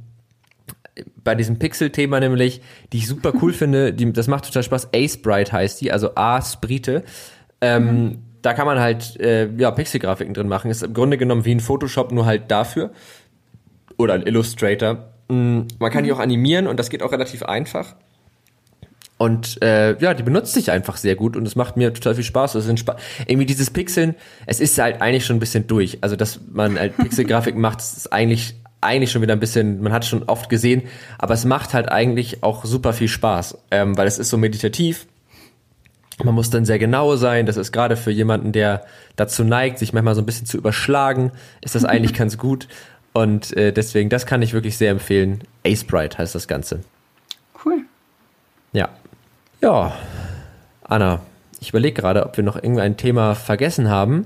[1.24, 4.90] bei diesem Pixel-Thema nämlich, die ich super cool finde, die, das macht total Spaß.
[4.94, 7.04] Ace Bright heißt die, also A-Sprite.
[7.62, 8.18] Ähm, mhm.
[8.42, 10.70] Da kann man halt äh, ja, Pixel-Grafiken drin machen.
[10.70, 12.92] Ist im Grunde genommen wie ein Photoshop, nur halt dafür.
[13.98, 15.10] Oder ein Illustrator.
[15.30, 15.68] Mhm.
[15.80, 17.96] Man kann die auch animieren und das geht auch relativ einfach.
[19.18, 22.24] Und äh, ja, die benutzt sich einfach sehr gut und es macht mir total viel
[22.24, 22.56] Spaß.
[22.56, 24.16] Es sind Spa irgendwie dieses Pixeln,
[24.48, 26.00] es ist halt eigentlich schon ein bisschen durch.
[26.02, 30.06] Also, dass man halt Pixel-Grafiken macht, ist eigentlich eigentlich schon wieder ein bisschen, man hat
[30.06, 30.84] schon oft gesehen,
[31.18, 35.08] aber es macht halt eigentlich auch super viel Spaß, ähm, weil es ist so meditativ.
[36.24, 37.46] Man muss dann sehr genau sein.
[37.46, 41.32] Das ist gerade für jemanden, der dazu neigt, sich manchmal so ein bisschen zu überschlagen,
[41.62, 42.68] ist das eigentlich ganz gut.
[43.14, 45.44] Und äh, deswegen, das kann ich wirklich sehr empfehlen.
[45.66, 46.82] Ace Bright heißt das Ganze.
[47.64, 47.84] Cool.
[48.74, 48.90] Ja.
[49.62, 49.94] Ja.
[50.84, 51.22] Anna,
[51.60, 54.26] ich überlege gerade, ob wir noch irgendein Thema vergessen haben,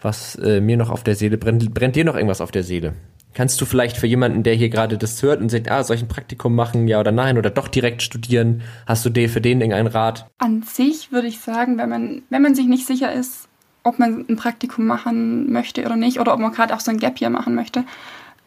[0.00, 1.72] was äh, mir noch auf der Seele brennt.
[1.72, 2.94] Brennt dir noch irgendwas auf der Seele?
[3.34, 6.02] Kannst du vielleicht für jemanden, der hier gerade das hört und sagt, ah, soll ich
[6.02, 8.62] ein Praktikum machen, ja oder nein, oder doch direkt studieren?
[8.86, 10.26] Hast du dir für den irgendeinen Rat?
[10.38, 13.48] An sich würde ich sagen, wenn man, wenn man sich nicht sicher ist,
[13.82, 16.96] ob man ein Praktikum machen möchte oder nicht, oder ob man gerade auch so ein
[16.96, 17.84] Gap hier machen möchte,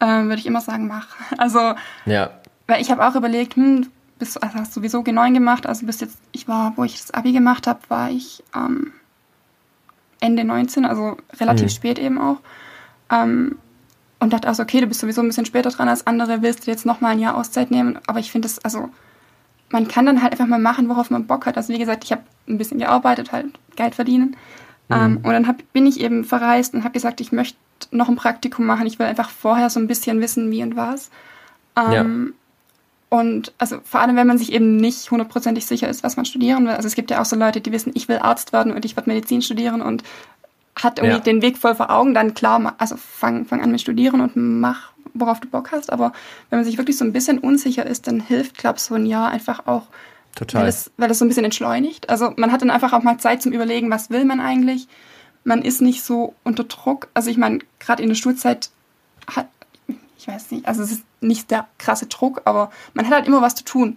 [0.00, 1.06] äh, würde ich immer sagen, mach.
[1.38, 1.74] Also,
[2.04, 2.30] ja.
[2.66, 3.86] weil ich habe auch überlegt, hm,
[4.18, 7.32] bist, also hast sowieso G9 gemacht, also bis jetzt, ich war, wo ich das Abi
[7.32, 8.92] gemacht habe, war ich ähm,
[10.20, 11.70] Ende 19, also relativ hm.
[11.70, 12.38] spät eben auch.
[13.10, 13.56] Ähm,
[14.20, 16.70] und dachte also, okay, du bist sowieso ein bisschen später dran als andere, willst du
[16.70, 17.98] jetzt nochmal ein Jahr Auszeit nehmen?
[18.06, 18.90] Aber ich finde es, also,
[19.70, 21.56] man kann dann halt einfach mal machen, worauf man Bock hat.
[21.56, 23.46] Also, wie gesagt, ich habe ein bisschen gearbeitet, halt
[23.76, 24.36] Geld verdienen.
[24.88, 24.96] Mhm.
[24.96, 27.56] Ähm, und dann hab, bin ich eben verreist und habe gesagt, ich möchte
[27.90, 28.86] noch ein Praktikum machen.
[28.86, 31.10] Ich will einfach vorher so ein bisschen wissen, wie und was.
[31.76, 32.04] Ähm, ja.
[33.10, 36.64] Und also vor allem, wenn man sich eben nicht hundertprozentig sicher ist, was man studieren
[36.64, 36.72] will.
[36.72, 38.96] Also es gibt ja auch so Leute, die wissen, ich will Arzt werden und ich
[38.96, 40.04] werde Medizin studieren und
[40.76, 41.22] hat irgendwie ja.
[41.22, 44.92] den Weg voll vor Augen, dann klar, also fang, fang an mit Studieren und mach,
[45.12, 45.92] worauf du Bock hast.
[45.92, 46.12] Aber
[46.48, 49.06] wenn man sich wirklich so ein bisschen unsicher ist, dann hilft, glaube ich, so ein
[49.06, 49.88] Jahr einfach auch,
[50.34, 50.62] Total.
[50.62, 52.08] Weil es, weil es so ein bisschen entschleunigt.
[52.08, 54.86] Also man hat dann einfach auch mal Zeit zum Überlegen, was will man eigentlich.
[55.44, 57.08] Man ist nicht so unter Druck.
[57.14, 58.70] Also ich meine, gerade in der Schulzeit
[59.26, 59.48] hat,
[60.20, 63.40] ich weiß nicht, also es ist nicht der krasse Druck, aber man hat halt immer
[63.40, 63.96] was zu tun.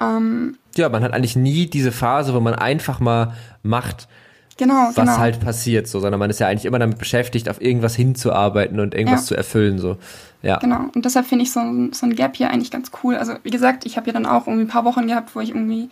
[0.00, 4.08] Ähm, ja, man hat eigentlich nie diese Phase, wo man einfach mal macht,
[4.56, 5.18] genau, was genau.
[5.18, 8.94] halt passiert, so, sondern man ist ja eigentlich immer damit beschäftigt, auf irgendwas hinzuarbeiten und
[8.94, 9.26] irgendwas ja.
[9.26, 9.98] zu erfüllen, so.
[10.42, 10.58] Ja.
[10.58, 10.86] Genau.
[10.92, 11.60] Und deshalb finde ich so,
[11.92, 13.14] so ein Gap hier eigentlich ganz cool.
[13.14, 15.50] Also, wie gesagt, ich habe ja dann auch irgendwie ein paar Wochen gehabt, wo ich
[15.50, 15.90] irgendwie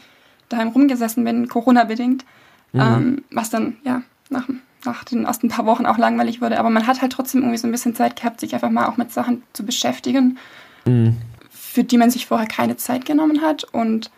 [0.48, 2.24] daheim rumgesessen bin, Corona-bedingt.
[2.72, 2.80] Mhm.
[2.80, 4.48] Ähm, was dann, ja, nach,
[4.84, 6.58] nach den ersten paar Wochen auch langweilig wurde.
[6.58, 8.96] Aber man hat halt trotzdem irgendwie so ein bisschen Zeit gehabt, sich einfach mal auch
[8.96, 10.38] mit Sachen zu beschäftigen,
[10.84, 11.16] mhm.
[11.50, 13.64] für die man sich vorher keine Zeit genommen hat.
[13.64, 14.10] Und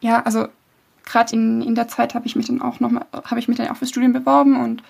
[0.00, 0.48] ja, also
[1.04, 3.68] gerade in, in der Zeit habe ich mich dann auch nochmal, habe ich mich dann
[3.68, 4.82] auch fürs Studium beworben und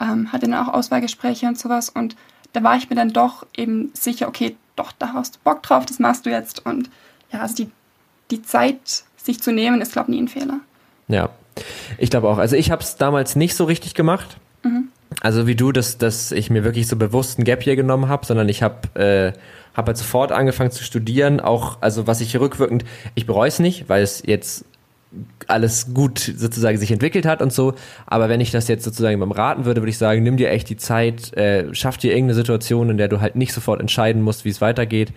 [0.00, 1.90] ähm, hatte dann auch Auswahlgespräche und sowas.
[1.90, 2.16] Und
[2.52, 5.86] da war ich mir dann doch eben sicher, okay, doch, da hast du Bock drauf,
[5.86, 6.64] das machst du jetzt.
[6.64, 6.90] Und
[7.32, 7.70] ja, also die,
[8.30, 10.60] die Zeit, sich zu nehmen, ist, glaube ich, nie ein Fehler.
[11.08, 11.30] Ja,
[11.98, 12.38] ich glaube auch.
[12.38, 14.38] Also ich habe es damals nicht so richtig gemacht.
[14.62, 14.88] Mhm.
[15.20, 18.26] Also wie du, dass, dass ich mir wirklich so bewusst ein Gap hier genommen habe,
[18.26, 19.32] sondern ich habe äh,
[19.74, 21.40] hab halt sofort angefangen zu studieren.
[21.40, 22.84] Auch, also was ich rückwirkend,
[23.14, 24.64] ich bereue es nicht, weil es jetzt
[25.46, 27.74] alles gut sozusagen sich entwickelt hat und so.
[28.06, 30.68] Aber wenn ich das jetzt sozusagen beim Raten würde, würde ich sagen, nimm dir echt
[30.68, 34.44] die Zeit, äh, schaff dir irgendeine Situation, in der du halt nicht sofort entscheiden musst,
[34.44, 35.12] wie es weitergeht.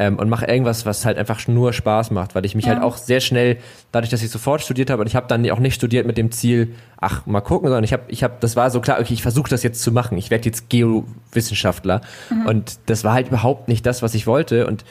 [0.00, 2.74] Ähm, und mach irgendwas, was halt einfach nur Spaß macht, weil ich mich ja.
[2.74, 3.56] halt auch sehr schnell,
[3.90, 6.30] dadurch, dass ich sofort studiert habe, und ich habe dann auch nicht studiert mit dem
[6.30, 9.22] Ziel, ach, mal gucken, sondern ich habe, ich habe, das war so klar, okay, ich
[9.22, 12.00] versuche das jetzt zu machen, ich werde jetzt Geowissenschaftler.
[12.30, 12.46] Mhm.
[12.46, 14.68] Und das war halt überhaupt nicht das, was ich wollte.
[14.68, 14.84] Und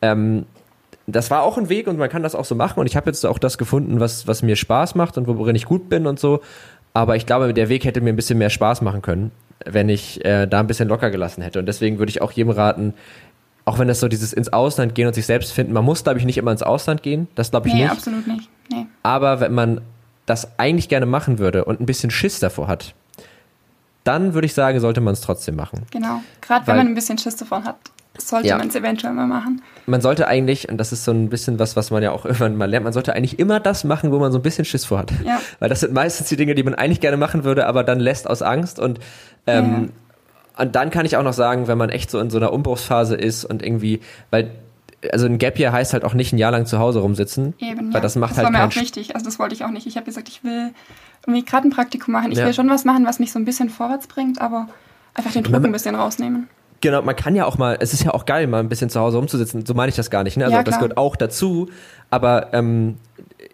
[0.00, 0.46] ähm,
[1.06, 3.10] das war auch ein Weg und man kann das auch so machen und ich habe
[3.10, 6.20] jetzt auch das gefunden, was, was mir Spaß macht und worin ich gut bin und
[6.20, 6.40] so.
[6.94, 9.32] Aber ich glaube, der Weg hätte mir ein bisschen mehr Spaß machen können,
[9.64, 11.58] wenn ich äh, da ein bisschen locker gelassen hätte.
[11.58, 12.94] Und deswegen würde ich auch jedem raten,
[13.64, 16.18] auch wenn das so dieses ins Ausland gehen und sich selbst finden, man muss, glaube
[16.18, 17.28] ich, nicht immer ins Ausland gehen.
[17.34, 17.92] Das glaube ich nee, nicht.
[17.92, 18.48] Absolut nicht.
[18.70, 18.86] Nee.
[19.02, 19.80] Aber wenn man
[20.26, 22.94] das eigentlich gerne machen würde und ein bisschen Schiss davor hat,
[24.04, 25.86] dann würde ich sagen, sollte man es trotzdem machen.
[25.90, 26.22] Genau.
[26.40, 27.76] Gerade wenn man ein bisschen Schiss davon hat
[28.18, 28.58] sollte ja.
[28.58, 29.62] man es eventuell mal machen.
[29.86, 32.56] Man sollte eigentlich, und das ist so ein bisschen was, was man ja auch irgendwann
[32.56, 34.98] mal lernt, man sollte eigentlich immer das machen, wo man so ein bisschen Schiss vor
[34.98, 35.12] hat.
[35.24, 35.40] Ja.
[35.58, 38.28] Weil das sind meistens die Dinge, die man eigentlich gerne machen würde, aber dann lässt
[38.28, 38.78] aus Angst.
[38.78, 39.00] Und,
[39.46, 39.88] ähm, ja.
[40.58, 43.16] Und dann kann ich auch noch sagen, wenn man echt so in so einer Umbruchsphase
[43.16, 44.00] ist und irgendwie,
[44.30, 44.50] weil
[45.10, 47.54] also ein Gap Year heißt halt auch nicht ein Jahr lang zu Hause rumsitzen.
[47.58, 48.00] Eben, weil ja.
[48.00, 49.14] das macht das halt war mir auch wichtig.
[49.14, 49.86] Also das wollte ich auch nicht.
[49.86, 50.70] Ich habe gesagt, ich will
[51.26, 52.30] irgendwie gerade ein Praktikum machen.
[52.30, 52.46] Ich ja.
[52.46, 54.68] will schon was machen, was mich so ein bisschen vorwärts bringt, aber
[55.14, 56.48] einfach den Druck ein bisschen rausnehmen.
[56.80, 59.00] Genau, man kann ja auch mal, es ist ja auch geil, mal ein bisschen zu
[59.00, 59.64] Hause rumzusitzen.
[59.64, 60.36] So meine ich das gar nicht.
[60.36, 60.44] Ne?
[60.44, 61.68] Also ja, das gehört auch dazu.
[62.10, 62.96] Aber ähm,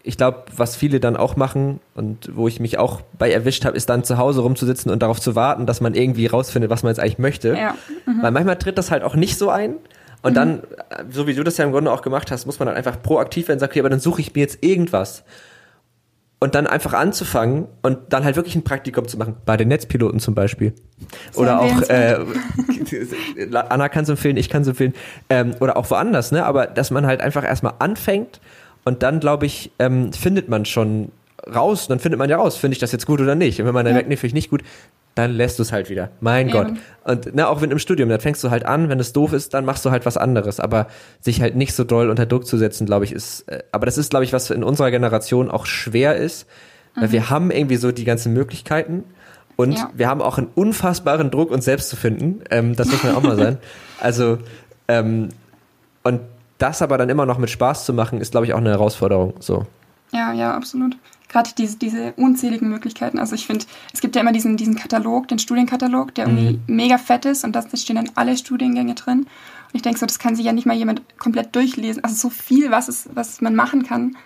[0.02, 3.76] ich glaube, was viele dann auch machen und wo ich mich auch bei erwischt habe,
[3.76, 6.90] ist dann zu Hause rumzusitzen und darauf zu warten, dass man irgendwie rausfindet, was man
[6.90, 7.54] jetzt eigentlich möchte.
[7.54, 7.74] Ja.
[8.06, 8.22] Mhm.
[8.22, 9.76] Weil manchmal tritt das halt auch nicht so ein.
[10.22, 10.34] Und mhm.
[10.34, 10.62] dann,
[11.10, 13.48] so wie du das ja im Grunde auch gemacht hast, muss man dann einfach proaktiv
[13.48, 15.24] werden und sagen, okay, aber dann suche ich mir jetzt irgendwas
[16.40, 19.36] und dann einfach anzufangen und dann halt wirklich ein Praktikum zu machen.
[19.44, 20.72] Bei den Netzpiloten zum Beispiel.
[21.32, 22.18] Sehr oder auch, äh,
[23.52, 24.94] Anna kann es empfehlen, ich kann es empfehlen.
[25.30, 26.44] Ähm, oder auch woanders, ne?
[26.44, 28.40] Aber dass man halt einfach erstmal anfängt
[28.88, 31.12] und dann, glaube ich, ähm, findet man schon
[31.46, 33.60] raus, dann findet man ja raus, finde ich das jetzt gut oder nicht.
[33.60, 33.96] Und wenn man dann ja.
[33.96, 34.62] merkt, nee, finde ich nicht gut,
[35.14, 36.08] dann lässt du es halt wieder.
[36.20, 36.52] Mein Eben.
[36.52, 36.72] Gott.
[37.04, 39.52] Und ne, auch wenn im Studium, dann fängst du halt an, wenn es doof ist,
[39.52, 40.58] dann machst du halt was anderes.
[40.58, 40.86] Aber
[41.20, 43.98] sich halt nicht so doll unter Druck zu setzen, glaube ich, ist, äh, aber das
[43.98, 46.46] ist, glaube ich, was in unserer Generation auch schwer ist.
[46.96, 47.02] Mhm.
[47.02, 49.04] Weil wir haben irgendwie so die ganzen Möglichkeiten.
[49.56, 49.90] Und ja.
[49.94, 52.40] wir haben auch einen unfassbaren Druck, uns selbst zu finden.
[52.50, 53.58] Ähm, das muss man auch mal sein.
[54.00, 54.38] Also,
[54.88, 55.28] ähm,
[56.04, 56.20] und
[56.58, 59.34] das aber dann immer noch mit Spaß zu machen, ist, glaube ich, auch eine Herausforderung.
[59.40, 59.66] So.
[60.12, 60.96] Ja, ja, absolut.
[61.28, 63.18] Gerade diese, diese unzähligen Möglichkeiten.
[63.18, 66.74] Also ich finde, es gibt ja immer diesen, diesen Katalog, den Studienkatalog, der irgendwie mhm.
[66.74, 69.20] mega fett ist und da stehen dann alle Studiengänge drin.
[69.20, 72.02] Und ich denke so, das kann sich ja nicht mal jemand komplett durchlesen.
[72.02, 74.16] Also so viel, was, es, was man machen kann.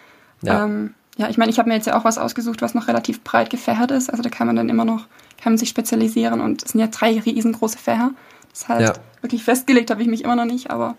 [0.43, 2.87] Ja, ähm, ja ich meine, ich habe mir jetzt ja auch was ausgesucht, was noch
[2.87, 4.09] relativ breit gefächert ist.
[4.09, 5.07] Also da kann man dann immer noch,
[5.43, 8.13] kann man sich spezialisieren und es sind ja drei riesengroße Fächer.
[8.53, 9.03] Das heißt, ja.
[9.23, 10.95] wirklich festgelegt habe ich mich immer noch nicht, aber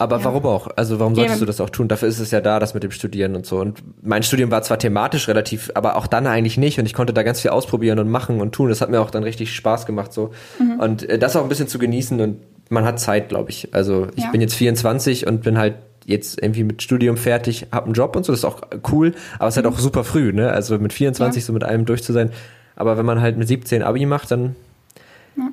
[0.00, 0.24] aber ja.
[0.24, 0.68] warum auch?
[0.76, 1.40] Also warum solltest Eben.
[1.40, 1.88] du das auch tun?
[1.88, 3.60] Dafür ist es ja da, das mit dem Studieren und so.
[3.60, 6.78] Und mein Studium war zwar thematisch relativ, aber auch dann eigentlich nicht.
[6.78, 8.68] Und ich konnte da ganz viel ausprobieren und machen und tun.
[8.68, 10.30] Das hat mir auch dann richtig Spaß gemacht so.
[10.58, 10.80] Mhm.
[10.80, 12.38] Und äh, das auch ein bisschen zu genießen und
[12.70, 13.74] man hat Zeit, glaube ich.
[13.74, 14.30] Also ich ja.
[14.30, 15.74] bin jetzt 24 und bin halt
[16.06, 19.48] jetzt irgendwie mit Studium fertig, hab einen Job und so, das ist auch cool, aber
[19.48, 19.72] es ist halt mhm.
[19.72, 20.50] auch super früh, ne?
[20.50, 21.46] Also mit 24 ja.
[21.46, 22.30] so mit allem durch zu sein.
[22.76, 24.56] Aber wenn man halt mit 17 Abi macht, dann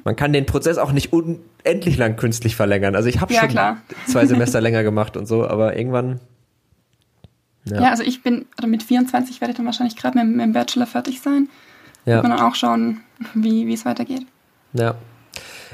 [0.03, 2.95] man kann den Prozess auch nicht unendlich lang künstlich verlängern.
[2.95, 3.77] Also ich habe ja, schon klar.
[4.07, 6.19] zwei Semester länger gemacht und so, aber irgendwann.
[7.65, 7.81] Ja.
[7.81, 10.53] ja, also ich bin, oder mit 24 werde ich dann wahrscheinlich gerade mit, mit, dem
[10.53, 11.49] Bachelor fertig sein.
[12.05, 12.21] Ja.
[12.21, 13.01] Und dann auch schauen,
[13.33, 14.25] wie, wie es weitergeht.
[14.73, 14.95] Ja.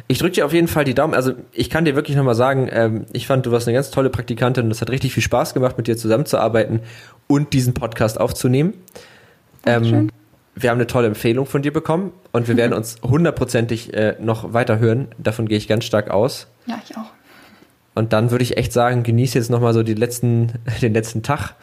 [0.08, 1.14] Ich drücke dir auf jeden Fall die Daumen.
[1.14, 4.10] Also ich kann dir wirklich nochmal sagen, ähm, ich fand, du warst eine ganz tolle
[4.10, 6.82] Praktikantin und es hat richtig viel Spaß gemacht, mit dir zusammenzuarbeiten
[7.28, 8.74] und diesen Podcast aufzunehmen.
[9.66, 10.10] Ähm,
[10.56, 14.54] wir haben eine tolle Empfehlung von dir bekommen und wir werden uns hundertprozentig äh, noch
[14.54, 15.08] weiter hören.
[15.18, 16.48] Davon gehe ich ganz stark aus.
[16.68, 17.12] Ja, ich auch.
[17.96, 21.56] Und dann würde ich echt sagen, genieße jetzt nochmal so die letzten, den letzten Tag.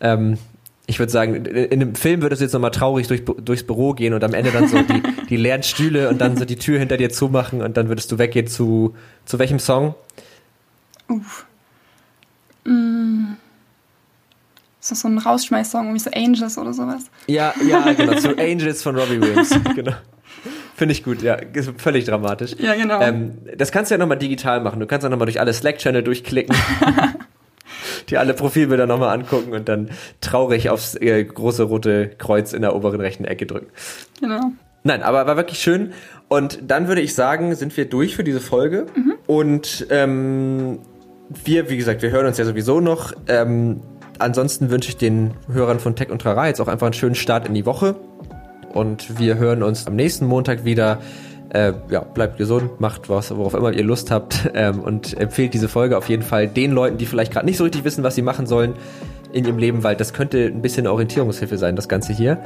[0.00, 0.38] Ähm,
[0.86, 4.14] ich würde sagen, in dem Film würdest du jetzt nochmal traurig durch, durchs Büro gehen
[4.14, 6.96] und am Ende dann so die, die leeren Stühle und dann so die Tür hinter
[6.96, 8.94] dir zumachen und dann würdest du weggehen zu,
[9.26, 9.94] zu welchem Song?
[11.08, 11.46] Uff.
[12.64, 13.08] Mm
[14.88, 17.04] so, so ein Rausschmeißsong, wie so Angels oder sowas.
[17.26, 19.92] Ja, ja, genau, so Angels von Robbie Williams, genau.
[20.74, 21.34] Finde ich gut, ja.
[21.34, 22.54] Ist völlig dramatisch.
[22.58, 23.00] Ja, genau.
[23.00, 24.78] Ähm, das kannst du ja nochmal digital machen.
[24.78, 26.54] Du kannst ja nochmal durch alle Slack-Channel durchklicken.
[28.08, 32.74] die alle Profilbilder nochmal angucken und dann traurig aufs äh, große rote Kreuz in der
[32.74, 33.66] oberen rechten Ecke drücken.
[34.20, 34.40] Genau.
[34.84, 35.92] Nein, aber war wirklich schön.
[36.28, 38.86] Und dann würde ich sagen, sind wir durch für diese Folge.
[38.94, 39.14] Mhm.
[39.26, 40.78] Und ähm,
[41.44, 43.12] wir, wie gesagt, wir hören uns ja sowieso noch.
[43.26, 43.82] Ähm,
[44.18, 47.46] ansonsten wünsche ich den Hörern von Tech und Trara jetzt auch einfach einen schönen Start
[47.46, 47.96] in die Woche.
[48.72, 50.98] Und wir hören uns am nächsten Montag wieder.
[51.50, 55.68] Äh, ja, bleibt gesund, macht was, worauf immer ihr Lust habt ähm, und empfehlt diese
[55.68, 58.20] Folge auf jeden Fall den Leuten, die vielleicht gerade nicht so richtig wissen, was sie
[58.20, 58.74] machen sollen
[59.32, 62.38] in ihrem Leben, weil das könnte ein bisschen Orientierungshilfe sein, das Ganze hier.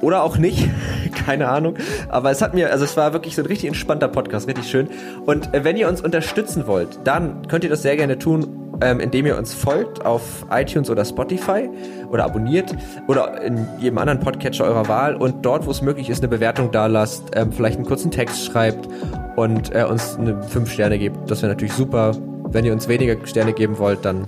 [0.00, 0.68] Oder auch nicht,
[1.26, 1.76] keine Ahnung.
[2.08, 4.88] Aber es hat mir, also es war wirklich so ein richtig entspannter Podcast, richtig schön.
[5.24, 9.00] Und äh, wenn ihr uns unterstützen wollt, dann könnt ihr das sehr gerne tun ähm,
[9.00, 11.68] indem ihr uns folgt auf iTunes oder Spotify
[12.10, 12.74] oder abonniert
[13.06, 16.70] oder in jedem anderen Podcatcher eurer Wahl und dort, wo es möglich ist, eine Bewertung
[16.70, 18.88] da lasst, ähm, vielleicht einen kurzen Text schreibt
[19.36, 21.30] und äh, uns eine 5 Sterne gebt.
[21.30, 22.12] Das wäre natürlich super.
[22.50, 24.26] Wenn ihr uns weniger Sterne geben wollt, dann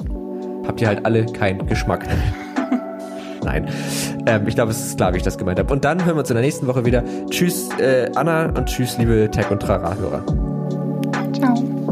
[0.66, 2.07] habt ihr halt alle keinen Geschmack.
[3.44, 3.68] Nein.
[4.26, 5.72] Ähm, ich glaube, es ist klar, wie ich das gemeint habe.
[5.72, 7.02] Und dann hören wir uns in der nächsten Woche wieder.
[7.28, 10.24] Tschüss, äh, Anna und tschüss, liebe Tech- und Trara-Hörer.
[11.34, 11.84] Ciao.